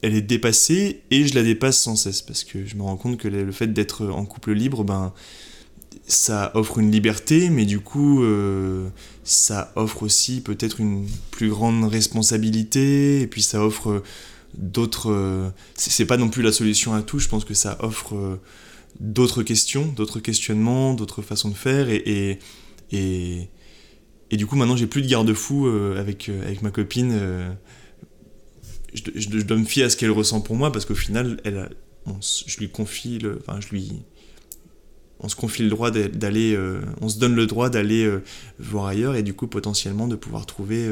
elle 0.00 0.14
est 0.14 0.22
dépassée 0.22 1.02
et 1.10 1.26
je 1.26 1.34
la 1.34 1.42
dépasse 1.42 1.78
sans 1.78 1.94
cesse 1.94 2.22
parce 2.22 2.42
que 2.42 2.64
je 2.64 2.74
me 2.74 2.82
rends 2.82 2.96
compte 2.96 3.18
que 3.18 3.28
le 3.28 3.52
fait 3.52 3.66
d'être 3.66 4.06
en 4.06 4.24
couple 4.24 4.52
libre, 4.52 4.82
ben, 4.82 5.12
ça 6.06 6.50
offre 6.54 6.78
une 6.78 6.90
liberté, 6.90 7.50
mais 7.50 7.66
du 7.66 7.80
coup, 7.80 8.22
euh, 8.22 8.88
ça 9.22 9.74
offre 9.76 10.04
aussi 10.04 10.40
peut-être 10.40 10.80
une 10.80 11.06
plus 11.30 11.50
grande 11.50 11.84
responsabilité 11.84 13.20
et 13.20 13.26
puis 13.26 13.42
ça 13.42 13.62
offre 13.62 14.02
d'autres. 14.56 15.10
Euh, 15.10 15.50
c'est 15.74 16.06
pas 16.06 16.16
non 16.16 16.30
plus 16.30 16.42
la 16.42 16.50
solution 16.52 16.94
à 16.94 17.02
tout, 17.02 17.18
je 17.18 17.28
pense 17.28 17.44
que 17.44 17.52
ça 17.52 17.76
offre 17.80 18.14
euh, 18.14 18.40
d'autres 19.00 19.42
questions, 19.42 19.86
d'autres 19.94 20.18
questionnements, 20.18 20.94
d'autres 20.94 21.20
façons 21.20 21.50
de 21.50 21.54
faire 21.54 21.90
et 21.90 22.38
et, 22.90 23.50
et 24.30 24.36
du 24.36 24.46
coup, 24.46 24.56
maintenant, 24.56 24.76
j'ai 24.76 24.86
plus 24.86 25.02
de 25.02 25.08
garde-fou 25.08 25.66
euh, 25.66 26.00
avec, 26.00 26.30
euh, 26.30 26.42
avec 26.42 26.62
ma 26.62 26.70
copine. 26.70 27.12
Euh, 28.94 29.10
je, 29.14 29.20
je, 29.20 29.42
dois 29.42 29.56
me 29.56 29.64
fier 29.64 29.84
à 29.84 29.90
ce 29.90 29.96
qu'elle 29.96 30.10
ressent 30.10 30.40
pour 30.40 30.56
moi 30.56 30.72
parce 30.72 30.84
qu'au 30.84 30.94
final, 30.94 31.40
elle 31.44 31.70
je 32.46 32.58
lui 32.58 32.68
confie 32.68 33.18
le. 33.18 33.40
Enfin, 33.40 33.60
je 33.60 33.68
lui. 33.68 33.92
On 35.20 35.28
se 35.28 35.36
confie 35.36 35.62
le 35.62 35.70
droit 35.70 35.90
d'aller. 35.90 36.58
on 37.00 37.08
se 37.08 37.18
donne 37.18 37.34
le 37.34 37.46
droit 37.46 37.70
d'aller 37.70 38.10
voir 38.58 38.86
ailleurs 38.86 39.14
et 39.14 39.22
du 39.22 39.32
coup, 39.32 39.46
potentiellement, 39.46 40.06
de 40.06 40.16
pouvoir 40.16 40.44
trouver 40.44 40.86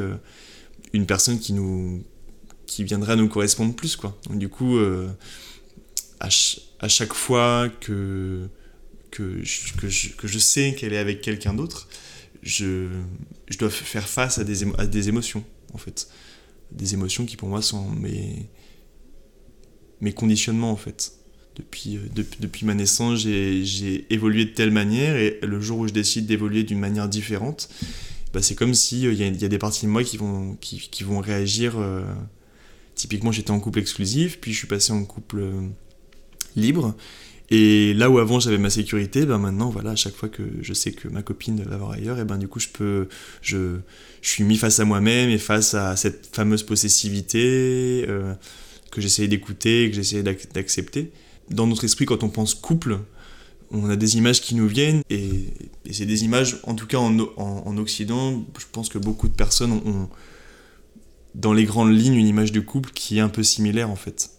une 0.94 1.04
personne 1.04 1.38
qui 1.38 1.52
nous. 1.52 2.02
qui 2.66 2.82
viendrait 2.84 3.16
nous 3.16 3.28
correspondre 3.28 3.74
plus, 3.74 3.96
quoi. 3.96 4.18
Du 4.30 4.48
coup, 4.48 4.78
à, 6.18 6.30
chaque 6.30 7.12
fois 7.12 7.68
que 7.80 8.48
je, 9.12 9.72
que 9.78 9.88
je, 9.88 10.08
que 10.16 10.26
je 10.26 10.38
sais 10.38 10.74
qu'elle 10.74 10.94
est 10.94 10.98
avec 10.98 11.20
quelqu'un 11.20 11.52
d'autre, 11.52 11.88
je, 12.42 12.88
je 13.48 13.58
dois 13.58 13.70
faire 13.70 14.08
face 14.08 14.38
à 14.38 14.44
des, 14.44 14.64
à 14.78 14.86
des 14.86 15.08
émotions, 15.08 15.44
en 15.72 15.78
fait. 15.78 16.08
Des 16.76 16.94
émotions 16.94 17.26
qui, 17.26 17.36
pour 17.36 17.48
moi, 17.48 17.62
sont 17.62 17.88
mes, 17.90 18.48
mes 20.00 20.12
conditionnements, 20.12 20.70
en 20.70 20.76
fait. 20.76 21.12
Depuis, 21.56 21.96
euh, 21.96 22.24
depuis 22.40 22.64
ma 22.64 22.74
naissance, 22.74 23.20
j'ai 23.20 24.06
évolué 24.12 24.46
de 24.46 24.50
telle 24.50 24.70
manière, 24.70 25.16
et 25.16 25.38
le 25.42 25.60
jour 25.60 25.80
où 25.80 25.88
je 25.88 25.92
décide 25.92 26.26
d'évoluer 26.26 26.62
d'une 26.64 26.78
manière 26.78 27.08
différente, 27.08 27.68
bah, 28.32 28.40
c'est 28.40 28.54
comme 28.54 28.74
s'il 28.74 29.06
euh, 29.06 29.12
il 29.12 29.20
y, 29.20 29.40
y, 29.40 29.44
a 29.44 29.48
des 29.48 29.58
parties 29.58 29.84
de 29.86 29.90
moi 29.90 30.02
qui 30.02 30.16
vont, 30.16 30.56
qui, 30.60 30.78
qui 30.78 31.04
vont 31.04 31.20
réagir. 31.20 31.78
Euh, 31.78 32.04
typiquement, 32.94 33.32
j'étais 33.32 33.50
en 33.50 33.60
couple 33.60 33.80
exclusif, 33.80 34.40
puis 34.40 34.52
je 34.52 34.58
suis 34.58 34.66
passé 34.66 34.92
en 34.92 35.04
couple 35.04 35.44
libre. 36.56 36.94
Et 37.54 37.92
là 37.92 38.08
où 38.08 38.18
avant 38.18 38.40
j'avais 38.40 38.56
ma 38.56 38.70
sécurité, 38.70 39.26
ben 39.26 39.36
maintenant 39.36 39.68
voilà, 39.68 39.90
à 39.90 39.94
chaque 39.94 40.14
fois 40.14 40.30
que 40.30 40.42
je 40.62 40.72
sais 40.72 40.90
que 40.90 41.06
ma 41.06 41.20
copine 41.20 41.62
va 41.62 41.76
voir 41.76 41.90
ailleurs, 41.90 42.18
et 42.18 42.24
ben 42.24 42.38
du 42.38 42.48
coup 42.48 42.58
je 42.58 42.68
peux, 42.68 43.08
je, 43.42 43.76
je 44.22 44.28
suis 44.30 44.42
mis 44.42 44.56
face 44.56 44.80
à 44.80 44.86
moi-même 44.86 45.28
et 45.28 45.36
face 45.36 45.74
à 45.74 45.94
cette 45.96 46.34
fameuse 46.34 46.62
possessivité 46.62 48.06
euh, 48.08 48.32
que 48.90 49.02
j'essayais 49.02 49.28
d'écouter, 49.28 49.90
que 49.90 49.96
j'essayais 49.96 50.22
d'accepter. 50.22 51.12
Dans 51.50 51.66
notre 51.66 51.84
esprit, 51.84 52.06
quand 52.06 52.22
on 52.22 52.30
pense 52.30 52.54
couple, 52.54 53.00
on 53.70 53.90
a 53.90 53.96
des 53.96 54.16
images 54.16 54.40
qui 54.40 54.54
nous 54.54 54.66
viennent 54.66 55.02
et, 55.10 55.28
et 55.84 55.92
c'est 55.92 56.06
des 56.06 56.24
images, 56.24 56.56
en 56.62 56.74
tout 56.74 56.86
cas 56.86 56.96
en, 56.96 57.18
en, 57.18 57.26
en, 57.36 57.76
Occident, 57.76 58.46
je 58.58 58.64
pense 58.72 58.88
que 58.88 58.96
beaucoup 58.96 59.28
de 59.28 59.34
personnes 59.34 59.72
ont 59.72 60.08
dans 61.34 61.52
les 61.52 61.64
grandes 61.64 61.94
lignes 61.94 62.14
une 62.14 62.26
image 62.26 62.52
de 62.52 62.60
couple 62.60 62.92
qui 62.94 63.18
est 63.18 63.20
un 63.20 63.28
peu 63.28 63.42
similaire 63.42 63.90
en 63.90 63.96
fait 63.96 64.30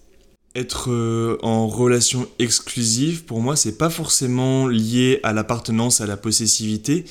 être 0.55 0.91
euh, 0.91 1.37
en 1.41 1.67
relation 1.67 2.27
exclusive, 2.39 3.25
pour 3.25 3.41
moi, 3.41 3.55
c'est 3.55 3.77
pas 3.77 3.89
forcément 3.89 4.67
lié 4.67 5.19
à 5.23 5.33
l'appartenance, 5.33 6.01
à 6.01 6.05
la 6.05 6.17
possessivité. 6.17 7.05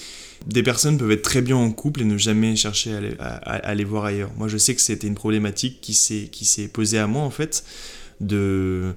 Des 0.46 0.62
personnes 0.62 0.98
peuvent 0.98 1.10
être 1.10 1.22
très 1.22 1.42
bien 1.42 1.56
en 1.56 1.70
couple 1.70 2.02
et 2.02 2.04
ne 2.04 2.16
jamais 2.16 2.54
chercher 2.56 2.96
à 3.18 3.34
aller, 3.34 3.84
voir 3.84 4.04
ailleurs. 4.04 4.30
Moi, 4.36 4.48
je 4.48 4.56
sais 4.56 4.74
que 4.74 4.80
c'était 4.80 5.06
une 5.06 5.14
problématique 5.14 5.80
qui 5.80 5.94
s'est, 5.94 6.68
posée 6.68 6.98
à 6.98 7.06
moi, 7.06 7.22
en 7.22 7.30
fait, 7.30 7.64
de, 8.20 8.94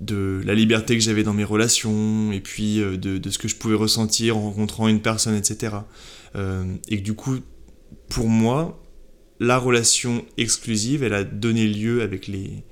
de 0.00 0.42
la 0.44 0.54
liberté 0.54 0.96
que 0.96 1.02
j'avais 1.02 1.22
dans 1.22 1.34
mes 1.34 1.44
relations, 1.44 2.32
et 2.32 2.40
puis 2.40 2.80
euh, 2.80 2.96
de, 2.96 3.18
de, 3.18 3.30
ce 3.30 3.38
que 3.38 3.48
je 3.48 3.56
pouvais 3.56 3.74
ressentir 3.74 4.36
en 4.36 4.42
rencontrant 4.42 4.88
une 4.88 5.00
personne, 5.00 5.34
etc. 5.34 5.76
Euh, 6.36 6.64
et 6.88 6.98
que 6.98 7.02
du 7.02 7.14
coup, 7.14 7.38
pour 8.08 8.28
moi, 8.28 8.82
la 9.40 9.58
relation 9.58 10.24
exclusive, 10.36 11.02
elle 11.02 11.14
a 11.14 11.24
donné 11.24 11.66
lieu 11.66 12.02
avec 12.02 12.26
les 12.26 12.64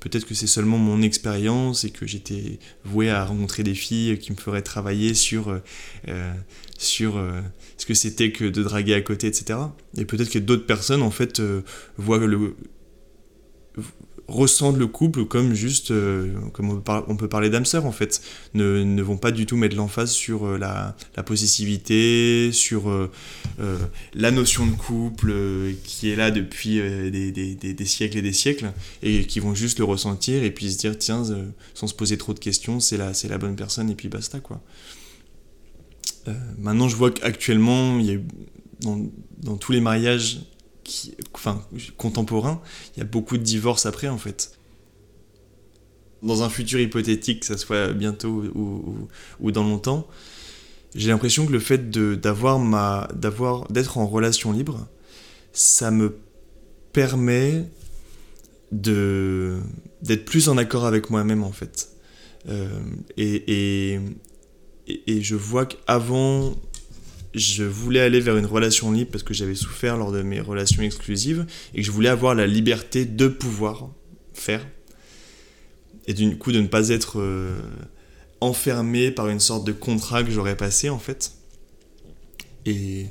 peut-être 0.00 0.26
que 0.26 0.34
c'est 0.34 0.46
seulement 0.46 0.78
mon 0.78 1.02
expérience 1.02 1.84
et 1.84 1.90
que 1.90 2.06
j'étais 2.06 2.58
voué 2.84 3.10
à 3.10 3.24
rencontrer 3.24 3.62
des 3.62 3.74
filles 3.74 4.18
qui 4.18 4.32
me 4.32 4.36
feraient 4.36 4.62
travailler 4.62 5.14
sur, 5.14 5.48
euh, 5.48 5.58
euh, 6.08 6.32
euh, 7.00 7.42
ce 7.76 7.86
que 7.86 7.94
c'était 7.94 8.32
que 8.32 8.44
de 8.44 8.62
draguer 8.62 8.94
à 8.94 9.00
côté, 9.00 9.26
etc. 9.26 9.58
Et 9.96 10.04
peut-être 10.04 10.30
que 10.30 10.38
d'autres 10.38 10.66
personnes, 10.66 11.02
en 11.02 11.10
fait, 11.10 11.42
voient 11.96 12.18
le, 12.18 12.54
ressentent 14.28 14.76
le 14.76 14.86
couple 14.86 15.24
comme 15.24 15.54
juste, 15.54 15.90
euh, 15.90 16.34
comme 16.52 16.82
on 16.86 17.16
peut, 17.16 17.28
parler 17.28 17.48
d'âme 17.48 17.64
sœur 17.64 17.86
en 17.86 17.92
fait, 17.92 18.20
ne, 18.54 18.84
ne, 18.84 19.02
vont 19.02 19.16
pas 19.16 19.30
du 19.30 19.46
tout 19.46 19.56
mettre 19.56 19.74
l'emphase 19.74 20.12
sur 20.12 20.46
euh, 20.46 20.58
la, 20.58 20.94
possessivité, 21.22 22.52
sur 22.52 22.90
euh, 22.90 23.10
la 24.14 24.30
notion 24.30 24.66
de 24.66 24.72
couple 24.72 25.34
qui 25.82 26.10
est 26.10 26.16
là 26.16 26.30
depuis 26.30 26.78
des, 27.10 27.32
des, 27.32 27.84
siècles 27.86 28.18
et 28.18 28.22
des 28.22 28.32
siècles, 28.32 28.72
et 29.02 29.24
qui 29.24 29.40
vont 29.40 29.54
juste 29.54 29.78
le 29.78 29.84
ressentir 29.84 30.44
et 30.44 30.50
puis 30.50 30.70
se 30.70 30.78
dire 30.78 30.96
tiens, 30.98 31.22
sans 31.74 31.86
se 31.86 31.94
poser 31.94 32.18
trop 32.18 32.34
de 32.34 32.38
questions, 32.38 32.80
c'est 32.80 32.98
la, 32.98 33.12
la 33.28 33.38
bonne 33.38 33.56
personne 33.56 33.90
et 33.90 33.94
puis 33.94 34.08
basta 34.08 34.40
quoi. 34.40 34.60
maintenant 36.58 36.88
je 36.88 36.96
vois 36.96 37.10
qu'actuellement, 37.10 37.98
il 37.98 38.06
y 38.06 38.14
a 38.14 38.18
dans 39.42 39.56
tous 39.56 39.72
les 39.72 39.80
mariages 39.80 40.40
enfin, 41.34 41.62
contemporain, 41.96 42.60
il 42.94 43.00
y 43.00 43.02
a 43.02 43.06
beaucoup 43.06 43.36
de 43.36 43.42
divorces 43.42 43.86
après 43.86 44.08
en 44.08 44.18
fait. 44.18 44.52
Dans 46.22 46.42
un 46.42 46.48
futur 46.48 46.80
hypothétique, 46.80 47.40
que 47.40 47.46
ça 47.46 47.56
soit 47.56 47.92
bientôt 47.92 48.42
ou, 48.54 49.08
ou, 49.38 49.52
dans 49.52 49.62
longtemps, 49.62 50.08
j'ai 50.94 51.10
l'impression 51.10 51.46
que 51.46 51.52
le 51.52 51.60
fait 51.60 51.90
d'avoir 51.90 52.58
ma 52.58 53.08
d'être 53.70 53.98
en 53.98 54.06
relation 54.06 54.50
libre, 54.52 54.88
ça 55.52 55.90
me 55.90 56.16
permet 56.92 57.64
d'être 58.72 60.24
plus 60.24 60.48
en 60.48 60.58
accord 60.58 60.86
avec 60.86 61.10
moi-même 61.10 61.44
en 61.44 61.52
fait. 61.52 61.90
Euh, 62.48 62.80
et, 63.16 63.94
et, 63.94 64.00
et, 65.06 65.22
je 65.22 65.34
vois 65.34 65.66
qu'avant 65.66 66.54
je 67.34 67.64
voulais 67.64 68.00
aller 68.00 68.20
vers 68.20 68.36
une 68.36 68.46
relation 68.46 68.90
libre 68.90 69.10
parce 69.10 69.22
que 69.22 69.34
j'avais 69.34 69.54
souffert 69.54 69.96
lors 69.96 70.12
de 70.12 70.22
mes 70.22 70.40
relations 70.40 70.82
exclusives 70.82 71.46
et 71.74 71.80
que 71.80 71.86
je 71.86 71.90
voulais 71.90 72.08
avoir 72.08 72.34
la 72.34 72.46
liberté 72.46 73.04
de 73.04 73.28
pouvoir 73.28 73.90
faire 74.32 74.66
et 76.06 76.14
du 76.14 76.36
coup 76.38 76.52
de 76.52 76.60
ne 76.60 76.66
pas 76.66 76.88
être 76.88 77.20
euh, 77.20 77.54
enfermé 78.40 79.10
par 79.10 79.28
une 79.28 79.40
sorte 79.40 79.66
de 79.66 79.72
contrat 79.72 80.24
que 80.24 80.30
j'aurais 80.30 80.56
passé 80.56 80.88
en 80.88 80.98
fait. 80.98 81.32
Et, 82.64 83.06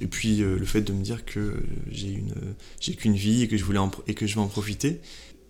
et 0.00 0.06
puis 0.06 0.42
euh, 0.42 0.58
le 0.58 0.66
fait 0.66 0.80
de 0.80 0.92
me 0.92 1.02
dire 1.02 1.24
que 1.24 1.62
j'ai 1.90 2.10
une 2.10 2.34
j'ai 2.80 2.94
qu'une 2.94 3.14
vie 3.14 3.42
et 3.42 3.48
que 3.48 3.56
je 3.56 3.64
voulais 3.64 3.80
et 4.08 4.14
que 4.14 4.26
je 4.26 4.34
vais 4.34 4.40
en 4.40 4.48
profiter 4.48 5.00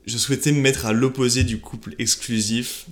je 0.07 0.19
souhaitais 0.19 0.53
me 0.53 0.61
mettre 0.61 0.87
à 0.87 0.93
l'opposé 0.93 1.45
du 1.45 1.61
couple 1.61 1.95
exclusif 1.99 2.87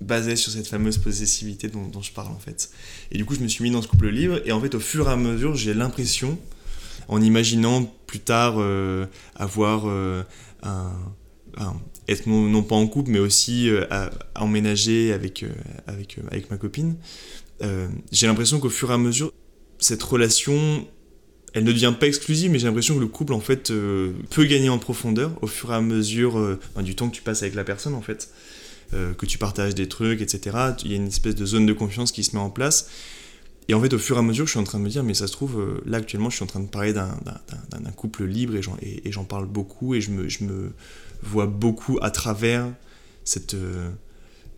basé 0.00 0.36
sur 0.36 0.52
cette 0.52 0.66
fameuse 0.66 0.98
possessivité 0.98 1.68
dont, 1.68 2.02
je 2.02 2.12
parle 2.12 2.32
en 2.32 2.38
fait. 2.38 2.70
Et 3.10 3.18
du 3.18 3.24
coup, 3.24 3.34
je 3.34 3.40
me 3.40 3.48
suis 3.48 3.62
mis 3.62 3.70
dans 3.70 3.82
ce 3.82 3.88
couple 3.88 4.08
libre, 4.08 4.40
et 4.44 4.52
en 4.52 4.60
fait, 4.60 4.74
au 4.74 4.80
fur 4.80 5.08
et 5.08 5.12
à 5.12 5.16
mesure, 5.16 5.54
j'ai 5.54 5.74
l'impression, 5.74 6.38
en 7.08 7.20
imaginant 7.20 7.84
plus 8.06 8.20
tard 8.20 8.56
euh, 8.58 9.06
avoir 9.34 9.84
euh, 9.86 10.22
être 12.08 12.26
non, 12.26 12.62
pas 12.62 12.76
en 12.76 12.86
couple, 12.86 13.10
mais 13.10 13.18
aussi 13.18 13.68
euh, 13.70 13.84
emménager 14.34 15.12
avec, 15.12 15.44
avec, 15.86 16.18
avec 16.30 16.50
ma 16.50 16.56
copine, 16.56 16.96
j'ai 18.12 18.26
l'impression 18.26 18.60
qu'au 18.60 18.68
fur 18.68 18.90
et 18.90 18.94
à 18.94 18.98
mesure, 18.98 19.32
cette 19.78 20.02
relation 20.02 20.86
elle 21.54 21.64
ne 21.64 21.72
devient 21.72 21.94
pas 21.98 22.06
exclusive, 22.06 22.50
mais 22.50 22.58
j'ai 22.58 22.66
l'impression 22.66 22.96
que 22.96 23.00
le 23.00 23.06
couple 23.06 23.32
en 23.32 23.40
fait 23.40 23.72
peut 24.30 24.44
gagner 24.44 24.68
en 24.68 24.78
profondeur 24.78 25.32
au 25.40 25.46
fur 25.46 25.72
et 25.72 25.74
à 25.74 25.80
mesure 25.80 26.58
du 26.82 26.94
temps 26.94 27.08
que 27.08 27.14
tu 27.14 27.22
passes 27.22 27.40
avec 27.40 27.54
la 27.54 27.64
personne 27.64 27.94
en 27.94 28.02
fait. 28.02 28.28
Euh, 28.94 29.14
que 29.14 29.26
tu 29.26 29.36
partages 29.36 29.74
des 29.74 29.88
trucs, 29.88 30.20
etc. 30.20 30.56
Il 30.84 30.92
y 30.92 30.94
a 30.94 30.96
une 30.96 31.08
espèce 31.08 31.34
de 31.34 31.44
zone 31.44 31.66
de 31.66 31.72
confiance 31.72 32.12
qui 32.12 32.22
se 32.22 32.36
met 32.36 32.42
en 32.42 32.50
place. 32.50 32.88
Et 33.68 33.74
en 33.74 33.80
fait, 33.80 33.92
au 33.92 33.98
fur 33.98 34.14
et 34.14 34.20
à 34.20 34.22
mesure, 34.22 34.46
je 34.46 34.52
suis 34.52 34.60
en 34.60 34.64
train 34.64 34.78
de 34.78 34.84
me 34.84 34.88
dire, 34.88 35.02
mais 35.02 35.14
ça 35.14 35.26
se 35.26 35.32
trouve, 35.32 35.58
euh, 35.58 35.82
là 35.86 35.98
actuellement, 35.98 36.30
je 36.30 36.36
suis 36.36 36.44
en 36.44 36.46
train 36.46 36.60
de 36.60 36.68
parler 36.68 36.92
d'un 36.92 37.90
couple 37.96 38.24
libre 38.24 38.54
et 38.54 39.10
j'en 39.10 39.24
parle 39.24 39.46
beaucoup 39.46 39.96
et 39.96 40.00
je 40.00 40.12
me, 40.12 40.72
vois 41.20 41.46
beaucoup 41.46 41.98
à 42.00 42.10
travers 42.10 42.68
euh, 43.54 43.90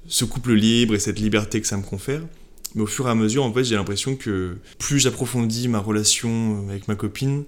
ce 0.09 0.25
couple 0.27 0.53
libre 0.53 0.95
et 0.95 0.99
cette 0.99 1.19
liberté 1.19 1.63
que 1.63 1.67
ça 1.67 1.79
me 1.79 1.83
confère. 1.83 2.21
Mais 2.75 2.83
au 2.83 2.87
fur 2.87 3.09
et 3.09 3.11
à 3.11 3.15
mesure, 3.15 3.45
en 3.45 3.53
fait, 3.53 3.65
j'ai 3.65 3.77
l'impression 3.77 4.15
que 4.15 4.59
plus 4.79 4.99
j'approfondis 4.99 5.69
ma 5.69 5.79
relation 5.79 6.69
avec 6.69 6.87
ma 6.87 6.97
copine, 6.97 7.45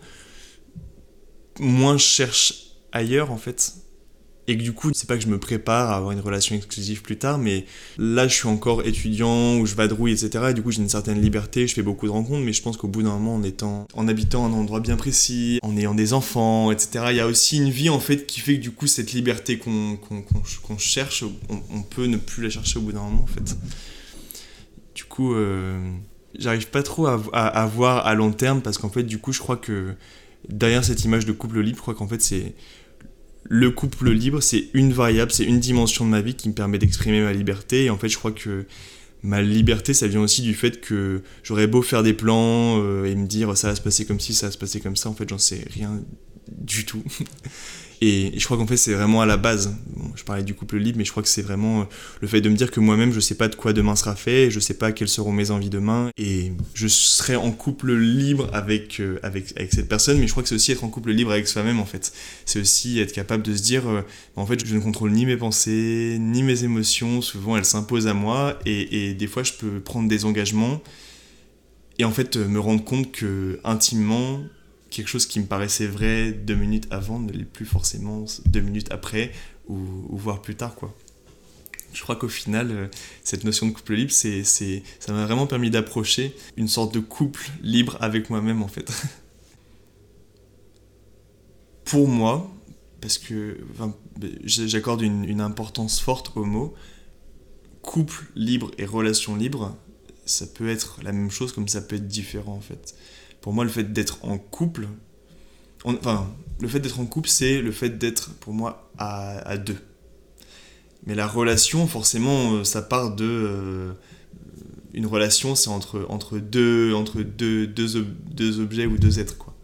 moins 1.58 1.98
je 1.98 2.04
cherche 2.04 2.54
ailleurs, 2.92 3.30
en 3.30 3.36
fait 3.36 3.74
et 4.50 4.58
que 4.58 4.62
du 4.64 4.72
coup, 4.72 4.90
c'est 4.92 5.06
pas 5.06 5.16
que 5.16 5.22
je 5.22 5.28
me 5.28 5.38
prépare 5.38 5.90
à 5.90 5.96
avoir 5.96 6.10
une 6.10 6.18
relation 6.18 6.56
exclusive 6.56 7.02
plus 7.02 7.16
tard, 7.16 7.38
mais 7.38 7.66
là, 7.98 8.26
je 8.26 8.34
suis 8.34 8.48
encore 8.48 8.84
étudiant, 8.84 9.58
où 9.58 9.66
je 9.66 9.76
vadrouille, 9.76 10.10
etc. 10.10 10.46
Et 10.50 10.54
du 10.54 10.62
coup, 10.62 10.72
j'ai 10.72 10.82
une 10.82 10.88
certaine 10.88 11.22
liberté, 11.22 11.68
je 11.68 11.74
fais 11.74 11.84
beaucoup 11.84 12.06
de 12.06 12.10
rencontres, 12.10 12.44
mais 12.44 12.52
je 12.52 12.60
pense 12.60 12.76
qu'au 12.76 12.88
bout 12.88 13.04
d'un 13.04 13.10
moment, 13.10 13.36
en 13.36 13.44
étant, 13.44 13.86
en 13.94 14.08
habitant 14.08 14.44
un 14.44 14.52
endroit 14.52 14.80
bien 14.80 14.96
précis, 14.96 15.60
en 15.62 15.76
ayant 15.76 15.94
des 15.94 16.14
enfants, 16.14 16.72
etc., 16.72 17.04
il 17.10 17.16
y 17.16 17.20
a 17.20 17.28
aussi 17.28 17.58
une 17.58 17.70
vie, 17.70 17.90
en 17.90 18.00
fait, 18.00 18.26
qui 18.26 18.40
fait 18.40 18.56
que 18.56 18.60
du 18.60 18.72
coup, 18.72 18.88
cette 18.88 19.12
liberté 19.12 19.56
qu'on 19.56 19.98
cherche, 20.78 21.24
on, 21.48 21.82
peut 21.82 22.06
ne 22.06 22.16
plus 22.16 22.42
la 22.42 22.50
chercher 22.50 22.80
au 22.80 22.82
bout 22.82 22.92
d'un 22.92 23.02
moment, 23.02 23.22
en 23.22 23.28
fait. 23.28 23.56
Du 24.96 25.04
coup, 25.04 25.32
euh, 25.32 25.78
j'arrive 26.36 26.70
pas 26.70 26.82
trop 26.82 27.06
à, 27.06 27.22
à, 27.32 27.66
voir 27.66 28.04
à 28.04 28.14
long 28.16 28.32
terme, 28.32 28.62
parce 28.62 28.78
qu'en 28.78 28.90
fait, 28.90 29.04
du 29.04 29.18
coup, 29.18 29.32
je 29.32 29.38
crois 29.38 29.56
que 29.56 29.94
derrière 30.48 30.84
cette 30.84 31.04
image 31.04 31.24
de 31.24 31.30
couple 31.30 31.60
libre, 31.60 31.76
je 31.76 31.82
crois 31.82 31.94
qu'en 31.94 32.08
fait, 32.08 32.20
c'est 32.20 32.54
le 33.52 33.72
couple 33.72 34.12
libre, 34.12 34.40
c'est 34.40 34.68
une 34.74 34.92
variable, 34.92 35.32
c'est 35.32 35.44
une 35.44 35.58
dimension 35.58 36.04
de 36.04 36.10
ma 36.10 36.20
vie 36.20 36.34
qui 36.34 36.48
me 36.48 36.54
permet 36.54 36.78
d'exprimer 36.78 37.20
ma 37.20 37.32
liberté. 37.32 37.86
Et 37.86 37.90
en 37.90 37.98
fait, 37.98 38.08
je 38.08 38.16
crois 38.16 38.30
que 38.30 38.64
ma 39.24 39.42
liberté, 39.42 39.92
ça 39.92 40.06
vient 40.06 40.20
aussi 40.20 40.42
du 40.42 40.54
fait 40.54 40.80
que 40.80 41.20
j'aurais 41.42 41.66
beau 41.66 41.82
faire 41.82 42.04
des 42.04 42.14
plans 42.14 42.80
euh, 42.80 43.06
et 43.06 43.14
me 43.16 43.26
dire 43.26 43.56
ça 43.56 43.70
va 43.70 43.74
se 43.74 43.80
passer 43.80 44.04
comme 44.06 44.20
ci, 44.20 44.34
ça 44.34 44.46
va 44.46 44.52
se 44.52 44.56
passer 44.56 44.80
comme 44.80 44.94
ça. 44.94 45.08
En 45.08 45.14
fait, 45.14 45.28
j'en 45.28 45.38
sais 45.38 45.64
rien 45.74 46.00
du 46.50 46.84
tout. 46.84 47.02
Et 48.02 48.32
je 48.38 48.44
crois 48.46 48.56
qu'en 48.56 48.66
fait, 48.66 48.78
c'est 48.78 48.94
vraiment 48.94 49.20
à 49.20 49.26
la 49.26 49.36
base. 49.36 49.76
je 50.16 50.24
parlais 50.24 50.42
du 50.42 50.54
couple 50.54 50.78
libre, 50.78 50.96
mais 50.96 51.04
je 51.04 51.10
crois 51.10 51.22
que 51.22 51.28
c'est 51.28 51.42
vraiment 51.42 51.82
euh, 51.82 51.84
le 52.22 52.28
fait 52.28 52.40
de 52.40 52.48
me 52.48 52.54
dire 52.54 52.70
que 52.70 52.80
moi-même, 52.80 53.12
je 53.12 53.20
sais 53.20 53.34
pas 53.34 53.48
de 53.48 53.54
quoi 53.54 53.74
demain 53.74 53.94
sera 53.94 54.16
fait, 54.16 54.50
je 54.50 54.58
sais 54.58 54.74
pas 54.74 54.92
quelles 54.92 55.08
seront 55.08 55.32
mes 55.32 55.50
envies 55.50 55.68
demain, 55.68 56.08
et 56.16 56.52
je 56.72 56.88
serai 56.88 57.36
en 57.36 57.50
couple 57.50 57.92
libre 57.92 58.48
avec, 58.54 59.00
euh, 59.00 59.18
avec, 59.22 59.52
avec 59.56 59.74
cette 59.74 59.88
personne, 59.88 60.18
mais 60.18 60.26
je 60.26 60.32
crois 60.32 60.42
que 60.42 60.48
c'est 60.48 60.54
aussi 60.54 60.72
être 60.72 60.82
en 60.82 60.88
couple 60.88 61.10
libre 61.10 61.30
avec 61.30 61.46
soi-même, 61.46 61.78
en 61.78 61.84
fait. 61.84 62.10
C'est 62.46 62.60
aussi 62.60 62.98
être 63.00 63.12
capable 63.12 63.42
de 63.42 63.54
se 63.54 63.62
dire, 63.62 63.86
euh, 63.86 64.00
en 64.34 64.46
fait, 64.46 64.64
je 64.64 64.74
ne 64.74 64.80
contrôle 64.80 65.10
ni 65.10 65.26
mes 65.26 65.36
pensées, 65.36 66.16
ni 66.18 66.42
mes 66.42 66.64
émotions, 66.64 67.20
souvent 67.20 67.58
elles 67.58 67.66
s'imposent 67.66 68.06
à 68.06 68.14
moi, 68.14 68.58
et, 68.64 69.10
et 69.10 69.14
des 69.14 69.26
fois, 69.26 69.42
je 69.42 69.52
peux 69.52 69.78
prendre 69.78 70.08
des 70.08 70.24
engagements, 70.24 70.80
et 71.98 72.04
en 72.04 72.12
fait, 72.12 72.36
me 72.36 72.60
rendre 72.60 72.82
compte 72.82 73.12
que, 73.12 73.60
intimement, 73.62 74.40
quelque 74.90 75.08
chose 75.08 75.26
qui 75.26 75.40
me 75.40 75.46
paraissait 75.46 75.86
vrai 75.86 76.32
deux 76.32 76.54
minutes 76.54 76.86
avant 76.90 77.20
ne 77.20 77.32
l'est 77.32 77.44
plus 77.44 77.64
forcément 77.64 78.24
deux 78.46 78.60
minutes 78.60 78.90
après 78.90 79.32
ou, 79.68 79.78
voire 80.10 80.42
plus 80.42 80.56
tard 80.56 80.74
quoi. 80.74 80.94
Je 81.92 82.02
crois 82.02 82.14
qu'au 82.14 82.28
final, 82.28 82.70
euh, 82.70 82.86
cette 83.24 83.42
notion 83.42 83.66
de 83.66 83.72
couple 83.72 83.94
libre, 83.94 84.12
c'est, 84.12 84.44
c'est, 84.44 84.84
ça 85.00 85.12
m'a 85.12 85.24
vraiment 85.24 85.48
permis 85.48 85.70
d'approcher 85.70 86.36
une 86.56 86.68
sorte 86.68 86.94
de 86.94 87.00
couple 87.00 87.50
libre 87.62 87.96
avec 88.00 88.30
moi-même 88.30 88.62
en 88.62 88.68
fait. 88.68 88.92
Pour 91.84 92.06
moi, 92.06 92.48
parce 93.00 93.18
que 93.18 93.58
j'accorde 94.44 95.02
une, 95.02 95.24
une 95.24 95.40
importance 95.40 95.98
forte 95.98 96.36
au 96.36 96.44
mot, 96.44 96.74
couple 97.82 98.26
libre 98.36 98.70
et 98.78 98.84
relation 98.84 99.34
libre, 99.34 99.76
ça 100.26 100.46
peut 100.46 100.68
être 100.68 101.00
la 101.02 101.10
même 101.10 101.30
chose 101.30 101.52
comme 101.52 101.66
ça 101.66 101.80
peut 101.80 101.96
être 101.96 102.06
différent 102.06 102.54
en 102.54 102.60
fait 102.60 102.94
pour 103.40 103.52
moi, 103.52 103.64
le 103.64 103.70
fait 103.70 103.92
d'être 103.92 104.24
en 104.24 104.38
couple, 104.38 104.88
enfin, 105.84 106.30
le 106.60 106.68
fait 106.68 106.80
d'être 106.80 107.00
en 107.00 107.06
couple, 107.06 107.28
c'est 107.28 107.60
le 107.60 107.72
fait 107.72 107.98
d'être, 107.98 108.34
pour 108.34 108.52
moi, 108.52 108.90
à, 108.98 109.56
deux. 109.56 109.78
Mais 111.06 111.14
la 111.14 111.26
relation, 111.26 111.86
forcément, 111.86 112.54
euh, 112.54 112.64
ça 112.64 112.82
part 112.82 113.14
de. 113.14 113.24
Euh, 113.24 113.92
une 114.92 115.06
relation, 115.06 115.54
c'est 115.54 115.70
entre, 115.70 116.04
entre, 116.08 116.38
deux, 116.38 116.92
entre 116.94 117.22
deux, 117.22 117.66
deux, 117.66 118.04
deux, 118.30 118.60
objets 118.60 118.86
ou 118.86 118.98
deux 118.98 119.18
êtres, 119.20 119.38
quoi. 119.38 119.54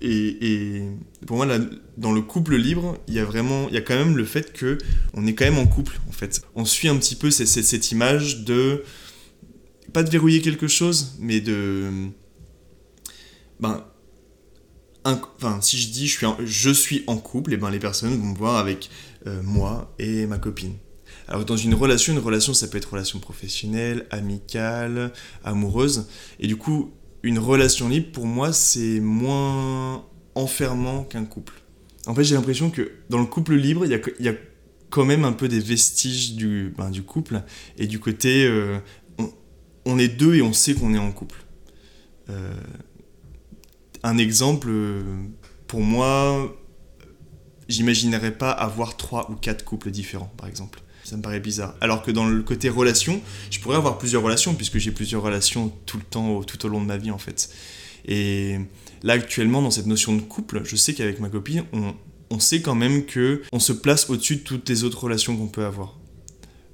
Et, 0.00 0.36
et 0.40 0.82
pour 1.26 1.36
moi, 1.36 1.46
là, 1.46 1.58
dans 1.96 2.12
le 2.12 2.20
couple 2.20 2.56
libre, 2.56 2.98
il 3.08 3.14
y 3.14 3.18
a 3.18 3.24
vraiment, 3.24 3.68
il 3.68 3.74
y 3.74 3.78
a 3.78 3.80
quand 3.80 3.94
même 3.94 4.16
le 4.16 4.24
fait 4.24 4.52
que 4.52 4.78
on 5.14 5.26
est 5.26 5.34
quand 5.34 5.44
même 5.44 5.58
en 5.58 5.66
couple, 5.66 6.00
en 6.08 6.12
fait. 6.12 6.42
On 6.54 6.64
suit 6.64 6.88
un 6.88 6.96
petit 6.96 7.14
peu 7.14 7.30
cette, 7.30 7.48
cette 7.48 7.90
image 7.90 8.44
de 8.44 8.84
pas 9.92 10.02
de 10.02 10.10
verrouiller 10.10 10.40
quelque 10.40 10.68
chose, 10.68 11.16
mais 11.18 11.40
de 11.40 12.10
ben, 13.62 13.84
enfin, 15.04 15.60
si 15.60 15.78
je 15.78 15.90
dis 15.90 16.08
je 16.08 16.16
suis, 16.16 16.26
en, 16.26 16.36
je 16.44 16.70
suis 16.70 17.04
en 17.06 17.16
couple, 17.16 17.52
et 17.52 17.56
ben 17.56 17.70
les 17.70 17.78
personnes 17.78 18.18
vont 18.18 18.26
me 18.26 18.36
voir 18.36 18.56
avec 18.56 18.90
euh, 19.28 19.40
moi 19.42 19.94
et 20.00 20.26
ma 20.26 20.38
copine. 20.38 20.74
Alors 21.28 21.44
dans 21.44 21.56
une 21.56 21.74
relation, 21.74 22.12
une 22.12 22.18
relation 22.18 22.54
ça 22.54 22.66
peut 22.66 22.78
être 22.78 22.90
relation 22.90 23.20
professionnelle, 23.20 24.06
amicale, 24.10 25.12
amoureuse, 25.44 26.08
et 26.40 26.48
du 26.48 26.56
coup 26.56 26.90
une 27.22 27.38
relation 27.38 27.88
libre 27.88 28.10
pour 28.10 28.26
moi 28.26 28.52
c'est 28.52 28.98
moins 28.98 30.04
enfermant 30.34 31.04
qu'un 31.04 31.24
couple. 31.24 31.62
En 32.06 32.16
fait 32.16 32.24
j'ai 32.24 32.34
l'impression 32.34 32.68
que 32.70 32.90
dans 33.10 33.20
le 33.20 33.26
couple 33.26 33.54
libre 33.54 33.86
il 33.86 33.92
y 33.92 33.94
a, 33.94 34.00
y 34.18 34.28
a, 34.28 34.34
quand 34.90 35.04
même 35.04 35.24
un 35.24 35.32
peu 35.32 35.48
des 35.48 35.60
vestiges 35.60 36.34
du, 36.34 36.74
ben, 36.76 36.90
du 36.90 37.04
couple, 37.04 37.42
et 37.78 37.86
du 37.86 38.00
côté 38.00 38.44
euh, 38.44 38.78
on, 39.86 39.98
est 40.00 40.08
deux 40.08 40.34
et 40.34 40.42
on 40.42 40.52
sait 40.52 40.74
qu'on 40.74 40.92
est 40.94 40.98
en 40.98 41.12
couple. 41.12 41.44
Euh, 42.28 42.52
un 44.02 44.18
exemple, 44.18 44.68
euh, 44.70 45.02
pour 45.66 45.80
moi, 45.80 46.54
j'imaginerais 47.68 48.36
pas 48.36 48.50
avoir 48.50 48.96
trois 48.96 49.30
ou 49.30 49.34
quatre 49.34 49.64
couples 49.64 49.90
différents, 49.90 50.32
par 50.36 50.48
exemple. 50.48 50.80
Ça 51.04 51.16
me 51.16 51.22
paraît 51.22 51.40
bizarre. 51.40 51.74
Alors 51.80 52.02
que 52.02 52.10
dans 52.10 52.26
le 52.26 52.42
côté 52.42 52.68
relation, 52.68 53.20
je 53.50 53.58
pourrais 53.60 53.76
avoir 53.76 53.98
plusieurs 53.98 54.22
relations, 54.22 54.54
puisque 54.54 54.78
j'ai 54.78 54.92
plusieurs 54.92 55.22
relations 55.22 55.72
tout 55.86 55.96
le 55.96 56.04
temps, 56.04 56.42
tout 56.42 56.64
au 56.66 56.68
long 56.68 56.80
de 56.80 56.86
ma 56.86 56.96
vie, 56.96 57.10
en 57.10 57.18
fait. 57.18 57.50
Et 58.04 58.58
là, 59.02 59.14
actuellement, 59.14 59.62
dans 59.62 59.70
cette 59.70 59.86
notion 59.86 60.14
de 60.14 60.20
couple, 60.20 60.62
je 60.64 60.76
sais 60.76 60.94
qu'avec 60.94 61.20
ma 61.20 61.28
copine, 61.28 61.64
on, 62.30 62.38
sait 62.38 62.62
quand 62.62 62.74
même 62.74 63.04
que 63.04 63.42
on 63.52 63.58
se 63.58 63.72
place 63.72 64.08
au-dessus 64.08 64.36
de 64.36 64.40
toutes 64.40 64.68
les 64.68 64.84
autres 64.84 65.04
relations 65.04 65.36
qu'on 65.36 65.48
peut 65.48 65.64
avoir. 65.64 65.98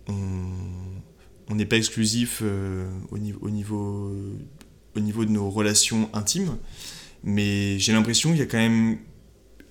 On 0.09 1.55
n'est 1.55 1.67
pas 1.67 1.77
exclusif 1.77 2.41
euh, 2.43 2.88
au 3.11 3.19
niveau 3.19 4.11
de 4.95 5.31
nos 5.31 5.51
relations 5.51 6.09
intimes, 6.12 6.57
mais 7.22 7.78
j'ai 7.78 7.92
l'impression 7.92 8.31
qu'il 8.31 8.38
y 8.38 8.42
a 8.42 8.46
quand 8.46 8.59
même 8.59 8.98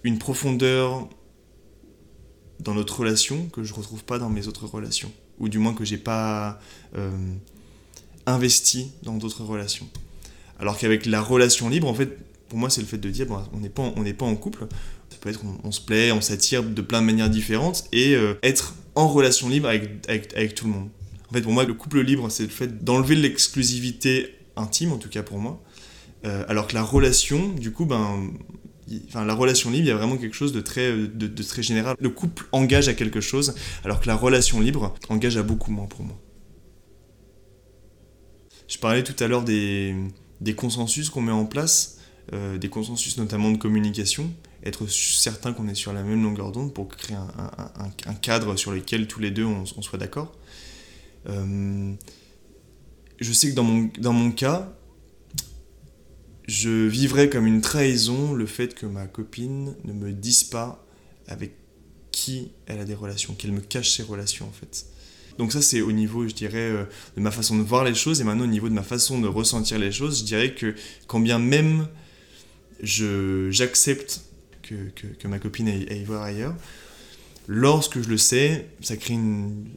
une 0.04 0.18
profondeur 0.18 1.10
dans 2.60 2.74
notre 2.74 3.00
relation 3.00 3.48
que 3.48 3.64
je 3.64 3.74
retrouve 3.74 4.04
pas 4.04 4.20
dans 4.20 4.30
mes 4.30 4.48
autres 4.48 4.68
relations. 4.68 5.12
Ou 5.40 5.50
du 5.50 5.60
moins 5.60 5.74
que 5.74 5.86
j'ai 5.86 5.98
pas 5.98 6.60
euh, 6.96 7.12
investi 8.26 8.92
dans 9.04 9.18
d'autres 9.18 9.44
relations. 9.44 9.88
Alors 10.60 10.78
qu'avec 10.78 11.06
la 11.06 11.22
relation 11.22 11.70
libre, 11.70 11.88
en 11.88 11.94
fait, 11.94 12.18
pour 12.50 12.58
moi, 12.58 12.70
c'est 12.70 12.82
le 12.82 12.88
fait 12.88 12.98
de 12.98 13.10
dire, 13.10 13.28
bon, 13.28 13.40
on 13.54 13.60
n'est 13.60 13.70
pas, 13.70 13.94
on 13.96 14.02
n'est 14.02 14.14
pas 14.14 14.26
en 14.26 14.36
couple. 14.36 14.68
Ça 15.10 15.18
peut 15.22 15.30
être, 15.30 15.42
on, 15.64 15.72
se 15.72 15.82
plaît, 15.82 16.12
on 16.12 16.22
s'attire 16.22 16.64
de 16.64 16.82
plein 16.82 17.02
de 17.02 17.06
manières 17.06 17.30
différentes 17.30 17.86
et 17.92 18.16
euh, 18.16 18.34
être 18.42 18.76
en 18.96 19.08
relation 19.08 19.48
libre 19.50 19.68
avec, 19.68 20.10
avec, 20.10 20.36
avec, 20.36 20.56
tout 20.56 20.66
le 20.66 20.74
monde. 20.74 20.90
En 21.30 21.34
fait, 21.34 21.42
pour 21.42 21.52
moi, 21.52 21.66
le 21.66 21.74
couple 21.74 22.02
libre, 22.02 22.30
c'est 22.30 22.44
le 22.44 22.50
fait 22.50 22.84
d'enlever 22.84 23.16
l'exclusivité 23.16 24.34
intime, 24.56 24.92
en 24.92 24.98
tout 24.98 25.10
cas 25.10 25.24
pour 25.24 25.38
moi, 25.38 25.62
euh, 26.26 26.44
alors 26.48 26.68
que 26.68 26.74
la 26.74 26.84
relation, 26.84 27.50
du 27.50 27.72
coup, 27.72 27.86
ben, 27.86 28.32
enfin, 29.08 29.26
la 29.26 29.34
relation 29.34 29.70
libre, 29.70 29.86
il 29.86 29.90
y 29.90 29.92
a 29.92 29.96
vraiment 29.96 30.18
quelque 30.18 30.36
chose 30.36 30.52
de 30.52 30.62
très, 30.62 30.92
de, 30.96 31.44
très 31.44 31.64
général. 31.64 31.96
Le 32.00 32.10
couple 32.10 32.48
engage 32.52 32.88
à 32.88 32.94
quelque 32.94 33.22
chose, 33.22 33.56
alors 33.84 34.00
que 34.00 34.08
la 34.08 34.16
relation 34.16 34.60
libre 34.60 34.96
engage 35.10 35.38
à 35.38 35.44
beaucoup 35.44 35.72
moins 35.72 35.86
pour 35.86 36.04
moi. 36.04 36.20
Je 38.68 38.78
parlais 38.78 39.04
tout 39.04 39.16
à 39.24 39.28
l'heure 39.28 39.44
des, 39.44 39.96
consensus 40.56 41.10
qu'on 41.10 41.22
met 41.22 41.32
en 41.32 41.46
place, 41.46 42.00
euh, 42.34 42.58
des 42.58 42.70
consensus 42.70 43.18
notamment 43.18 43.52
de 43.52 43.58
communication, 43.58 44.32
être 44.64 44.88
certain 44.88 45.54
qu'on 45.54 45.68
est 45.68 45.76
sur 45.76 45.94
la 45.94 46.04
même 46.04 46.22
longueur 46.22 46.52
d'onde 46.52 46.74
pour 46.74 46.90
créer 46.90 47.16
un, 47.16 48.14
cadre 48.16 48.58
sur 48.58 48.72
lequel 48.72 49.08
tous 49.08 49.20
les 49.20 49.32
deux 49.32 49.46
on, 49.46 49.66
soit 49.66 50.00
d'accord. 50.00 50.34
Euh, 51.30 51.94
je 53.20 53.34
sais 53.34 53.50
que 53.50 53.56
dans 53.56 53.64
mon, 53.64 53.90
dans 54.00 54.14
mon 54.14 54.32
cas, 54.32 54.77
je 56.48 56.88
vivrais 56.88 57.30
comme 57.30 57.46
une 57.46 57.62
trahison 57.62 58.34
le 58.34 58.46
fait 58.46 58.74
que 58.74 58.86
ma 58.86 59.06
copine 59.06 59.76
ne 59.84 59.94
me 59.94 60.12
dise 60.12 60.44
pas 60.44 60.86
avec 61.28 61.54
qui 62.12 62.52
elle 62.66 62.80
a 62.80 62.86
des 62.86 62.96
relations, 62.96 63.34
qu'elle 63.34 63.52
me 63.52 63.62
cache 63.62 63.96
ses 63.96 64.04
relations 64.04 64.48
en 64.48 64.52
fait. 64.52 64.88
Donc 65.38 65.52
ça 65.52 65.62
c'est 65.62 65.82
au 65.82 65.92
niveau, 65.92 66.28
je 66.28 66.34
dirais, 66.34 66.58
euh, 66.58 66.86
de 67.16 67.22
ma 67.22 67.32
façon 67.32 67.58
de 67.58 67.64
voir 67.64 67.84
les 67.84 67.94
choses, 67.94 68.22
et 68.22 68.24
maintenant 68.24 68.46
au 68.46 68.48
niveau 68.48 68.70
de 68.70 68.74
ma 68.74 68.84
façon 68.84 69.20
de 69.20 69.28
ressentir 69.28 69.78
les 69.78 69.92
choses, 69.92 70.20
je 70.20 70.24
dirais 70.24 70.54
que 70.56 70.74
quand 71.06 71.20
bien 71.20 71.38
même 71.38 71.88
j'accepte 72.82 74.22
que, 74.62 74.90
que, 75.20 75.28
ma 75.28 75.40
copine 75.40 75.68
aille, 75.68 75.88
aille, 75.90 76.04
voir 76.04 76.24
ailleurs, 76.24 76.56
lorsque 77.48 78.02
je 78.02 78.10
le 78.10 78.18
sais, 78.18 78.68
ça 78.82 78.98
crée 78.98 79.16
une, 79.16 79.68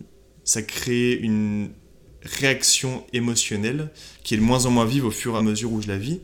ça 0.45 0.63
crée 0.63 1.15
une, 1.15 1.71
réaction 2.23 3.05
émotionnelle 3.13 3.91
qui 4.23 4.35
est 4.35 4.37
de 4.37 4.43
moins 4.43 4.67
en 4.67 4.71
moins 4.71 4.85
vive 4.85 5.05
au 5.05 5.11
fur 5.11 5.35
et 5.35 5.39
à 5.39 5.43
mesure 5.43 5.73
où 5.73 5.81
je 5.81 5.89
la 5.89 5.99
vis, 5.99 6.21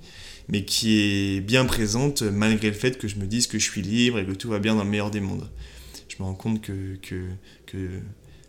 mais 0.48 0.64
qui 0.64 0.98
est 1.00 1.40
bien 1.40 1.64
présente 1.64 2.22
malgré 2.22 2.68
le 2.68 2.76
fait 2.76 2.98
que 2.98 3.08
je 3.08 3.16
me 3.16 3.26
dise 3.26 3.46
que 3.46 3.58
je 3.58 3.64
suis 3.64 3.82
libre 3.82 4.18
et 4.18 4.26
que 4.26 4.32
tout 4.32 4.48
va 4.48 4.58
bien 4.58 4.74
dans 4.74 4.84
le 4.84 4.90
meilleur 4.90 5.10
des 5.10 5.20
mondes. 5.20 5.48
Je 6.08 6.16
me 6.18 6.24
rends 6.24 6.34
compte 6.34 6.62
que, 6.62 6.96
que, 6.96 7.26
que, 7.66 8.00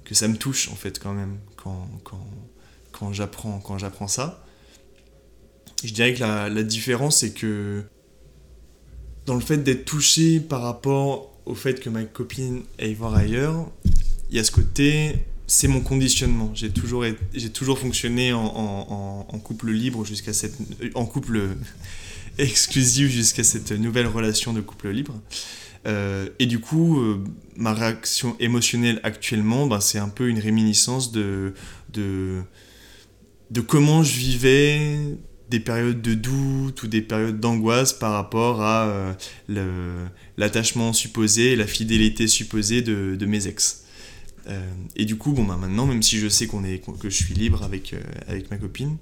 que 0.03 0.15
ça 0.15 0.27
me 0.27 0.37
touche 0.37 0.69
en 0.69 0.75
fait 0.75 0.99
quand 0.99 1.13
même 1.13 1.37
quand, 1.55 1.89
quand, 2.03 2.25
quand 2.91 3.13
j'apprends 3.13 4.07
ça. 4.07 4.45
Je 5.83 5.91
dirais 5.93 6.13
que 6.13 6.19
la, 6.19 6.49
la 6.49 6.63
différence 6.63 7.17
c'est 7.17 7.33
que 7.33 7.83
dans 9.25 9.35
le 9.35 9.41
fait 9.41 9.57
d'être 9.57 9.85
touché 9.85 10.39
par 10.39 10.61
rapport 10.61 11.37
au 11.45 11.55
fait 11.55 11.79
que 11.79 11.89
ma 11.89 12.03
copine 12.03 12.63
aille 12.79 12.93
voir 12.93 13.15
ailleurs, 13.15 13.69
il 14.29 14.35
y 14.35 14.39
a 14.39 14.43
ce 14.43 14.51
côté 14.51 15.15
c'est 15.47 15.69
mon 15.69 15.79
conditionnement. 15.79 16.51
J'ai 16.53 16.69
toujours, 16.69 17.05
j'ai 17.33 17.49
toujours 17.49 17.79
fonctionné 17.79 18.33
en, 18.33 19.39
couple 19.43 19.71
libre 19.71 20.05
jusqu'à 20.05 20.33
cette. 20.33 20.55
en 20.93 21.05
couple 21.05 21.55
exclusif 22.37 23.09
jusqu'à 23.09 23.43
cette 23.43 23.71
nouvelle 23.71 24.07
relation 24.07 24.53
de 24.53 24.61
couple 24.61 24.89
libre. 24.89 25.19
Euh, 25.85 26.27
et 26.39 26.45
du 26.45 26.59
coup, 26.59 26.99
euh, 26.99 27.23
ma 27.55 27.73
réaction 27.73 28.35
émotionnelle 28.39 28.99
actuellement, 29.03 29.67
ben, 29.67 29.79
c'est 29.79 29.99
un 29.99 30.09
peu 30.09 30.27
une 30.27 30.39
réminiscence 30.39 31.11
de, 31.13 31.53
de, 31.93 32.41
de 33.51 33.61
comment 33.61 34.03
je 34.03 34.17
vivais 34.17 34.99
des 35.49 35.61
périodes 35.61 36.01
de 36.01 36.13
doute 36.13 36.83
ou 36.83 36.87
des 36.87 37.01
périodes 37.01 37.39
d'angoisse 37.39 37.93
par 37.93 38.11
rapport 38.11 38.61
à 38.61 39.15
euh, 39.49 40.07
l'attachement 40.37 40.91
supposé, 40.91 41.55
la 41.55 41.67
fidélité 41.67 42.27
supposée 42.27 42.81
de, 42.81 43.15
de 43.15 43.25
mes 43.25 43.47
ex. 43.47 43.86
Euh, 44.47 44.71
et 44.95 45.05
du 45.05 45.17
coup, 45.17 45.33
bon, 45.33 45.43
bah, 45.43 45.57
maintenant, 45.57 45.85
même 45.85 46.01
si 46.01 46.17
je 46.19 46.29
sais 46.29 46.47
qu'on 46.47 46.63
est, 46.63 46.79
que 46.99 47.09
je 47.09 47.23
suis 47.23 47.33
libre 47.33 47.63
avec, 47.63 47.93
euh, 47.93 48.01
avec 48.27 48.49
ma 48.49 48.57
copine, 48.57 48.97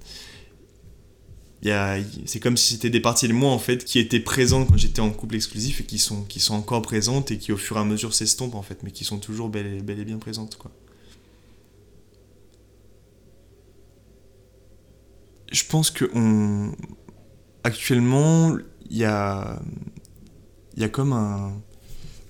c'est 2.26 2.38
comme 2.38 2.56
si 2.56 2.74
c'était 2.74 2.90
des 2.90 3.00
parties 3.00 3.26
de 3.26 3.32
moi 3.32 3.50
en 3.50 3.58
fait 3.58 3.84
qui 3.84 3.98
étaient 3.98 4.20
présentes 4.20 4.68
quand 4.68 4.76
j'étais 4.76 5.00
en 5.00 5.10
couple 5.10 5.34
exclusif 5.34 5.80
et 5.80 5.84
qui 5.84 5.98
sont, 5.98 6.22
qui 6.22 6.38
sont 6.38 6.54
encore 6.54 6.82
présentes 6.82 7.32
et 7.32 7.38
qui 7.38 7.50
au 7.50 7.56
fur 7.56 7.76
et 7.76 7.80
à 7.80 7.84
mesure 7.84 8.14
s'estompent 8.14 8.54
en 8.54 8.62
fait, 8.62 8.82
mais 8.84 8.92
qui 8.92 9.04
sont 9.04 9.18
toujours 9.18 9.48
bel 9.48 9.66
et, 9.66 9.78
et 9.78 10.04
bien 10.04 10.18
présentes. 10.18 10.56
Quoi. 10.56 10.70
Je 15.50 15.64
pense 15.64 15.90
que 15.90 16.08
on... 16.14 16.72
actuellement, 17.64 18.56
il 18.90 18.98
y 18.98 19.04
a, 19.04 19.60
y 20.76 20.84
a 20.84 20.88
comme 20.88 21.12
un, 21.12 21.52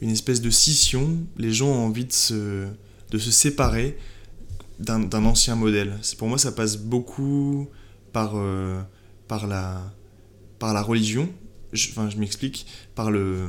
une 0.01 0.11
espèce 0.11 0.41
de 0.41 0.49
scission. 0.49 1.19
Les 1.37 1.53
gens 1.53 1.69
ont 1.69 1.87
envie 1.87 2.07
de 2.07 2.13
se, 2.13 2.69
de 3.17 3.21
se 3.23 3.31
séparer 3.31 3.97
d'un 4.79 5.25
ancien 5.25 5.57
modèle. 5.57 5.99
Pour 6.19 6.29
moi, 6.29 6.37
ça 6.37 6.53
passe 6.53 6.77
beaucoup 6.77 7.67
par, 8.13 8.33
euh, 8.35 8.81
par, 9.27 9.47
la, 9.47 9.91
par 10.59 10.75
la 10.75 10.83
religion, 10.83 11.31
je, 11.73 11.89
enfin 11.91 12.11
je 12.11 12.19
m'explique, 12.19 12.67
par 12.95 13.11
le, 13.11 13.47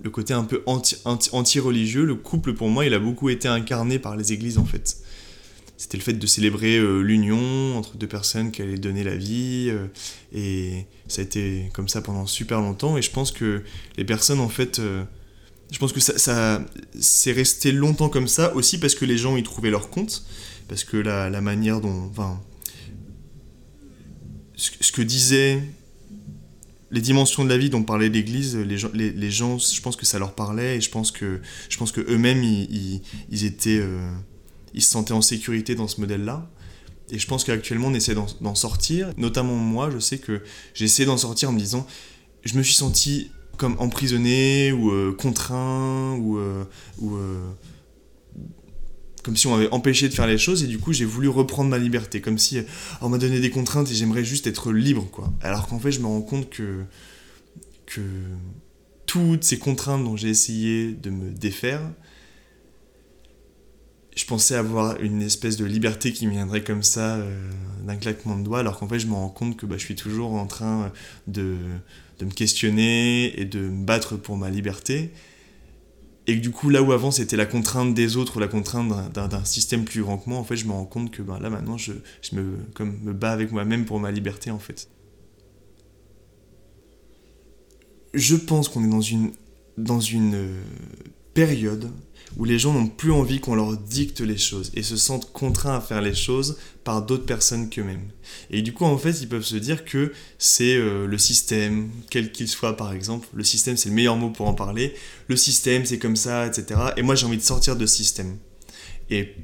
le 0.00 0.10
côté 0.10 0.32
un 0.32 0.44
peu 0.44 0.62
anti-religieux. 0.66 2.02
Anti, 2.02 2.06
le 2.06 2.14
couple, 2.14 2.54
pour 2.54 2.68
moi, 2.68 2.86
il 2.86 2.94
a 2.94 3.00
beaucoup 3.00 3.30
été 3.30 3.48
incarné 3.48 3.98
par 3.98 4.16
les 4.16 4.32
églises, 4.32 4.58
en 4.58 4.64
fait. 4.64 4.98
C'était 5.76 5.96
le 5.96 6.04
fait 6.04 6.12
de 6.12 6.26
célébrer 6.26 6.76
euh, 6.76 7.00
l'union 7.00 7.76
entre 7.76 7.96
deux 7.96 8.06
personnes 8.06 8.52
qui 8.52 8.62
allaient 8.62 8.78
donner 8.78 9.02
la 9.02 9.16
vie. 9.16 9.70
Euh, 9.70 9.88
et 10.32 10.86
ça 11.08 11.20
a 11.20 11.24
été 11.24 11.68
comme 11.74 11.88
ça 11.88 12.00
pendant 12.00 12.26
super 12.26 12.60
longtemps. 12.60 12.96
Et 12.96 13.02
je 13.02 13.10
pense 13.10 13.32
que 13.32 13.64
les 13.96 14.04
personnes, 14.04 14.38
en 14.38 14.48
fait 14.48 14.80
je 15.70 15.78
pense 15.78 15.92
que 15.92 16.00
ça, 16.00 16.18
ça 16.18 16.64
c'est 16.98 17.32
resté 17.32 17.72
longtemps 17.72 18.08
comme 18.08 18.28
ça 18.28 18.54
aussi 18.54 18.78
parce 18.78 18.94
que 18.94 19.04
les 19.04 19.18
gens 19.18 19.36
y 19.36 19.42
trouvaient 19.42 19.70
leur 19.70 19.90
compte, 19.90 20.24
parce 20.68 20.84
que 20.84 20.96
la, 20.96 21.40
manière 21.40 21.80
dont, 21.80 22.08
enfin, 22.10 22.40
ce, 24.56 24.92
que 24.92 25.02
disaient 25.02 25.62
les 26.90 27.00
dimensions 27.00 27.44
de 27.44 27.48
la 27.48 27.58
vie 27.58 27.70
dont 27.70 27.82
parlait 27.82 28.08
l'Église, 28.08 28.56
les 28.56 28.78
gens, 28.78 28.90
les, 28.94 29.10
les, 29.10 29.30
gens, 29.30 29.58
je 29.58 29.80
pense 29.80 29.96
que 29.96 30.06
ça 30.06 30.18
leur 30.18 30.34
parlait 30.34 30.76
et 30.76 30.80
je 30.80 30.90
pense 30.90 31.10
que, 31.10 31.40
je 31.68 31.76
pense 31.76 31.90
que 31.90 32.00
eux-mêmes 32.00 32.42
ils, 32.42 33.02
ils, 33.30 33.44
étaient, 33.44 33.80
euh, 33.80 34.08
ils 34.74 34.82
se 34.82 34.90
sentaient 34.90 35.12
en 35.12 35.22
sécurité 35.22 35.74
dans 35.74 35.88
ce 35.88 36.00
modèle-là. 36.00 36.48
Et 37.10 37.18
je 37.18 37.26
pense 37.26 37.44
qu'actuellement 37.44 37.88
on 37.88 37.94
essaie 37.94 38.14
d'en 38.14 38.54
sortir, 38.54 39.12
notamment 39.18 39.56
moi, 39.56 39.90
je 39.90 39.98
sais 39.98 40.18
que 40.18 40.42
j'essaie 40.72 41.04
d'en 41.04 41.18
sortir 41.18 41.50
en 41.50 41.52
me 41.52 41.58
disant, 41.58 41.86
je 42.44 42.56
me 42.56 42.62
suis 42.62 42.74
senti 42.74 43.30
comme 43.56 43.76
emprisonné 43.78 44.72
ou 44.72 44.90
euh, 44.90 45.14
contraint 45.16 46.16
ou, 46.20 46.38
euh, 46.38 46.64
ou 46.98 47.16
euh, 47.16 47.38
comme 49.22 49.36
si 49.36 49.46
on 49.46 49.56
m'avait 49.56 49.70
empêché 49.70 50.08
de 50.08 50.14
faire 50.14 50.26
les 50.26 50.38
choses 50.38 50.62
et 50.62 50.66
du 50.66 50.78
coup 50.78 50.92
j'ai 50.92 51.04
voulu 51.04 51.28
reprendre 51.28 51.70
ma 51.70 51.78
liberté 51.78 52.20
comme 52.20 52.38
si 52.38 52.60
on 53.00 53.08
m'a 53.08 53.18
donné 53.18 53.40
des 53.40 53.50
contraintes 53.50 53.90
et 53.90 53.94
j'aimerais 53.94 54.24
juste 54.24 54.46
être 54.46 54.72
libre 54.72 55.08
quoi. 55.10 55.32
Alors 55.40 55.66
qu'en 55.66 55.78
fait 55.78 55.92
je 55.92 56.00
me 56.00 56.06
rends 56.06 56.22
compte 56.22 56.50
que 56.50 56.82
que 57.86 58.00
toutes 59.06 59.44
ces 59.44 59.58
contraintes 59.58 60.04
dont 60.04 60.16
j'ai 60.16 60.28
essayé 60.28 60.92
de 60.92 61.10
me 61.10 61.30
défaire 61.30 61.82
je 64.14 64.24
pensais 64.26 64.54
avoir 64.54 65.00
une 65.00 65.22
espèce 65.22 65.56
de 65.56 65.64
liberté 65.64 66.12
qui 66.12 66.26
me 66.26 66.32
viendrait 66.32 66.62
comme 66.62 66.82
ça 66.82 67.18
d'un 67.84 67.96
claquement 67.96 68.38
de 68.38 68.44
doigts 68.44 68.60
alors 68.60 68.78
qu'en 68.78 68.88
fait 68.88 68.98
je 68.98 69.06
me 69.06 69.14
rends 69.14 69.28
compte 69.28 69.56
que 69.56 69.66
bah, 69.66 69.76
je 69.76 69.84
suis 69.84 69.96
toujours 69.96 70.34
en 70.34 70.46
train 70.46 70.92
de 71.26 71.56
de 72.18 72.24
me 72.24 72.30
questionner 72.30 73.38
et 73.40 73.44
de 73.44 73.60
me 73.60 73.84
battre 73.84 74.16
pour 74.16 74.36
ma 74.36 74.50
liberté. 74.50 75.10
Et 76.26 76.36
que 76.36 76.40
du 76.40 76.50
coup, 76.50 76.70
là 76.70 76.82
où 76.82 76.92
avant 76.92 77.10
c'était 77.10 77.36
la 77.36 77.46
contrainte 77.46 77.92
des 77.92 78.16
autres 78.16 78.36
ou 78.36 78.40
la 78.40 78.48
contrainte 78.48 79.12
d'un 79.12 79.44
système 79.44 79.84
plus 79.84 80.02
grand 80.02 80.18
que 80.18 80.30
moi, 80.30 80.38
en 80.38 80.44
fait, 80.44 80.56
je 80.56 80.66
me 80.66 80.72
rends 80.72 80.86
compte 80.86 81.10
que 81.10 81.22
ben, 81.22 81.38
là 81.38 81.50
maintenant, 81.50 81.76
je, 81.76 81.92
je 82.22 82.36
me, 82.36 82.56
comme, 82.74 82.98
me 83.02 83.12
bats 83.12 83.32
avec 83.32 83.52
moi-même 83.52 83.84
pour 83.84 84.00
ma 84.00 84.10
liberté, 84.10 84.50
en 84.50 84.58
fait. 84.58 84.88
Je 88.14 88.36
pense 88.36 88.68
qu'on 88.68 88.84
est 88.84 88.90
dans 88.90 89.00
une, 89.00 89.32
dans 89.76 90.00
une 90.00 90.34
euh, 90.34 90.62
période 91.34 91.90
où 92.36 92.44
les 92.44 92.58
gens 92.58 92.72
n'ont 92.72 92.88
plus 92.88 93.12
envie 93.12 93.40
qu'on 93.40 93.54
leur 93.54 93.76
dicte 93.76 94.20
les 94.20 94.38
choses 94.38 94.72
et 94.74 94.82
se 94.82 94.96
sentent 94.96 95.32
contraints 95.32 95.76
à 95.76 95.80
faire 95.80 96.00
les 96.00 96.14
choses 96.14 96.58
par 96.82 97.02
d'autres 97.02 97.26
personnes 97.26 97.70
qu'eux-mêmes. 97.70 98.08
Et 98.50 98.62
du 98.62 98.72
coup, 98.72 98.84
en 98.84 98.98
fait, 98.98 99.20
ils 99.20 99.28
peuvent 99.28 99.44
se 99.44 99.56
dire 99.56 99.84
que 99.84 100.12
c'est 100.38 100.76
euh, 100.76 101.06
le 101.06 101.18
système, 101.18 101.90
quel 102.10 102.32
qu'il 102.32 102.48
soit 102.48 102.76
par 102.76 102.92
exemple, 102.92 103.28
le 103.34 103.44
système 103.44 103.76
c'est 103.76 103.88
le 103.88 103.94
meilleur 103.94 104.16
mot 104.16 104.30
pour 104.30 104.48
en 104.48 104.54
parler, 104.54 104.94
le 105.28 105.36
système 105.36 105.86
c'est 105.86 105.98
comme 105.98 106.16
ça, 106.16 106.46
etc. 106.46 106.80
Et 106.96 107.02
moi 107.02 107.14
j'ai 107.14 107.26
envie 107.26 107.36
de 107.36 107.42
sortir 107.42 107.76
de 107.76 107.86
ce 107.86 107.96
système. 107.96 108.36
Et 109.10 109.34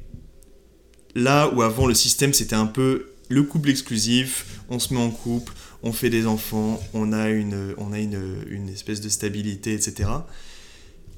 là 1.14 1.52
où 1.54 1.62
avant 1.62 1.86
le 1.86 1.94
système 1.94 2.34
c'était 2.34 2.56
un 2.56 2.66
peu 2.66 3.10
le 3.28 3.44
couple 3.44 3.70
exclusif, 3.70 4.60
on 4.68 4.80
se 4.80 4.92
met 4.92 5.00
en 5.00 5.10
couple, 5.10 5.52
on 5.84 5.92
fait 5.92 6.10
des 6.10 6.26
enfants, 6.26 6.82
on 6.92 7.12
a 7.12 7.28
une, 7.28 7.74
on 7.78 7.92
a 7.92 8.00
une, 8.00 8.20
une 8.48 8.68
espèce 8.68 9.00
de 9.00 9.08
stabilité, 9.08 9.74
etc 9.74 10.08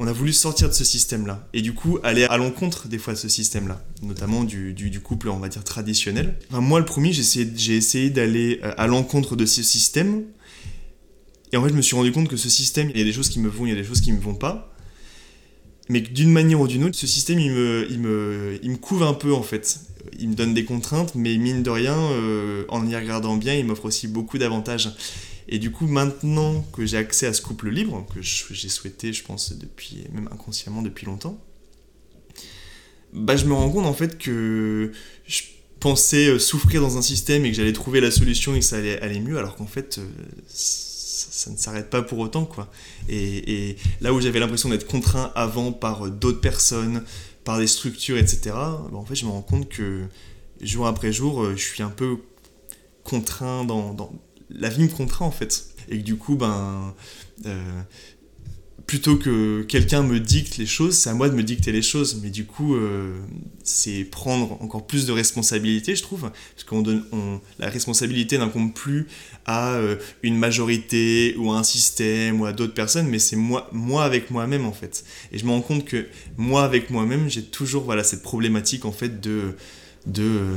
on 0.03 0.09
a 0.09 0.13
voulu 0.13 0.33
sortir 0.33 0.69
de 0.69 0.75
ce 0.75 0.83
système-là. 0.83 1.49
Et 1.55 1.63
du 1.63 1.75
coup, 1.75 2.01
aller 2.03 2.25
à 2.25 2.37
l'encontre 2.37 2.89
des 2.89 2.99
fois 2.99 3.13
de 3.13 3.19
ce 3.19 3.29
système-là, 3.29 3.85
notamment 4.03 4.43
du, 4.43 5.01
couple, 5.01 5.29
on 5.29 5.39
va 5.39 5.49
dire, 5.49 5.63
traditionnel. 5.63 6.35
moi, 6.51 6.81
le 6.81 6.85
premier, 6.85 7.13
j'ai 7.13 7.77
essayé, 7.77 8.11
d'aller 8.11 8.59
euh, 8.65 8.75
à 8.77 8.89
l'encontre 8.89 9.37
de 9.37 9.47
ce 9.47 9.63
système. 9.63 10.25
Et 11.53 11.57
en 11.57 11.63
fait, 11.63 11.69
je 11.69 11.75
me 11.75 11.83
suis 11.83 11.95
rendu 11.95 12.11
compte 12.11 12.27
que 12.27 12.37
ce 12.37 12.51
système, 12.51 12.91
il 12.91 12.99
y 12.99 13.01
a 13.01 13.05
des 13.05 13.13
choses 13.13 13.29
qui 13.29 13.39
me 13.39 13.49
vont, 13.49 13.65
il 13.65 13.69
y 13.69 13.73
a 13.73 13.77
des 13.77 13.85
choses 13.85 14.01
qui 14.01 14.11
me 14.11 14.21
vont 14.21 14.35
pas. 14.35 14.75
Mais 15.89 16.01
d'une 16.01 16.33
manière 16.33 16.61
ou 16.61 16.67
d'une 16.67 16.83
autre, 16.83 16.99
ce 16.99 17.07
système, 17.07 17.39
il 17.39 17.53
me, 17.53 18.59
il, 18.61 18.79
un 19.03 19.15
peu, 19.15 19.33
en 19.33 19.43
fait. 19.45 19.83
Il 20.19 20.31
me 20.31 20.35
donne 20.35 20.53
des 20.53 20.65
contraintes, 20.65 21.15
mais 21.15 21.37
mine 21.37 21.63
de 21.63 21.71
rien, 21.71 21.97
euh, 21.97 22.65
en 22.71 22.89
y 22.89 22.97
regardant 22.97 23.37
bien, 23.37 23.55
il 23.55 23.67
m'offre 23.67 23.85
aussi 23.85 24.09
beaucoup 24.09 24.39
d'avantages. 24.39 24.91
Et 25.53 25.59
du 25.59 25.71
coup, 25.71 25.87
maintenant 25.87 26.63
que 26.73 26.87
j'ai 26.87 26.97
accès 26.97 27.27
à 27.27 27.35
ce 27.35 27.43
couple 27.43 27.69
libre, 27.69 28.07
que 28.15 28.23
j'ai 28.23 28.71
souhaité, 28.71 29.13
je 29.13 29.23
pense, 29.23 29.53
depuis, 29.53 30.07
même 30.11 30.27
inconsciemment 30.33 30.81
depuis 30.81 31.05
longtemps, 31.05 31.39
bah, 33.13 33.37
je 33.37 33.45
me 33.45 33.53
rends 33.53 33.69
compte 33.69 33.85
en 33.85 33.93
fait 33.93 34.17
que 34.17 34.93
je 35.27 35.43
pensais 35.79 36.29
euh, 36.29 36.39
souffrir 36.39 36.81
dans 36.81 36.97
un 36.97 37.03
système 37.03 37.45
et 37.45 37.51
que 37.51 37.57
j'allais 37.59 37.75
trouver 37.75 38.01
la 38.01 38.11
solution 38.11 38.55
et 38.55 38.61
que 38.61 38.65
ça 38.65 38.77
allait 38.79 38.99
aller 39.03 39.21
mieux, 39.21 39.37
alors 39.37 39.57
qu'en 39.57 39.67
fait, 39.67 39.99
euh, 39.99 40.09
ça, 40.49 41.51
ne 41.51 41.59
s'arrête 41.59 41.91
pas 41.91 42.01
pour 42.01 42.21
autant, 42.21 42.47
quoi. 42.47 42.73
Et, 43.11 43.77
là 44.01 44.15
où 44.15 44.23
j'avais 44.23 44.39
l'impression 44.39 44.71
d'être 44.71 44.87
contraint 44.87 45.33
avant 45.35 45.71
par 45.71 46.07
euh, 46.07 46.11
d'autres 46.11 46.41
personnes, 46.41 47.05
par 47.45 47.59
des 47.59 47.67
structures, 47.67 48.17
etc., 48.17 48.41
bah, 48.55 48.89
en 48.95 49.05
fait, 49.05 49.17
je 49.17 49.27
me 49.27 49.31
rends 49.31 49.43
compte 49.43 49.69
que 49.69 50.05
jour 50.63 50.87
après 50.87 51.13
jour, 51.13 51.51
je 51.51 51.63
suis 51.63 51.83
un 51.83 51.91
peu 51.91 52.17
contraint 53.05 53.67
dans 53.67 53.93
la 54.55 54.69
vie 54.69 54.83
me 54.83 54.89
contraint 54.89 55.27
en 55.27 55.31
fait. 55.31 55.67
Et 55.89 55.99
du 55.99 56.17
coup, 56.17 56.37
ben, 56.37 56.95
euh, 57.47 57.83
plutôt 58.87 59.17
que 59.17 59.63
quelqu'un 59.63 60.03
me 60.03 60.21
dicte 60.21 60.59
les 60.59 60.67
choses, 60.67 60.97
c'est 60.97 61.11
à 61.11 61.15
moi 61.15 61.29
de 61.29 61.35
me 61.35 61.43
dicter 61.43 61.73
les 61.73 61.83
choses. 61.83 62.21
Mais 62.23 62.31
du 62.31 62.45
coup, 62.45 62.75
euh, 62.75 63.19
c'est 63.65 64.05
prendre 64.05 64.61
encore 64.63 64.87
plus 64.87 65.07
de 65.07 65.13
responsabilité, 65.13 65.97
je 65.97 66.03
trouve. 66.03 66.31
Parce 66.31 66.65
qu'on 66.67 66.83
donne, 66.83 67.05
la 67.59 67.69
responsabilité 67.69 68.39
n'incombe 68.39 68.73
plus 68.75 69.07
à 69.45 69.75
euh, 69.75 69.97
une 70.23 70.37
majorité 70.37 71.35
ou 71.39 71.53
à 71.53 71.59
un 71.59 71.63
système 71.63 72.41
ou 72.41 72.47
à 72.47 72.53
d'autres 72.53 72.75
personnes, 72.75 73.09
mais 73.09 73.19
c'est 73.19 73.37
moi, 73.37 73.71
avec 74.05 74.31
moi-même 74.31 74.67
en 74.67 74.73
fait. 74.73 75.05
Et 75.33 75.39
je 75.39 75.45
me 75.45 75.51
rends 75.51 75.63
compte 75.63 75.85
que 75.85 76.07
moi 76.37 76.65
avec 76.65 76.91
moi-même, 76.91 77.29
j'ai 77.29 77.43
toujours 77.43 77.85
voilà, 77.85 78.05
cette 78.05 78.23
problématique 78.23 78.85
en 78.85 78.93
fait 78.93 79.21
de 79.21 79.57
de, 80.07 80.57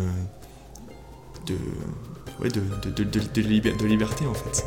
ouais, 2.39 2.49
de, 2.49 2.61
de, 2.91 3.03
de, 3.03 3.19
de, 3.19 3.85
liberté 3.85 4.25
en 4.25 4.33
fait. 4.33 4.65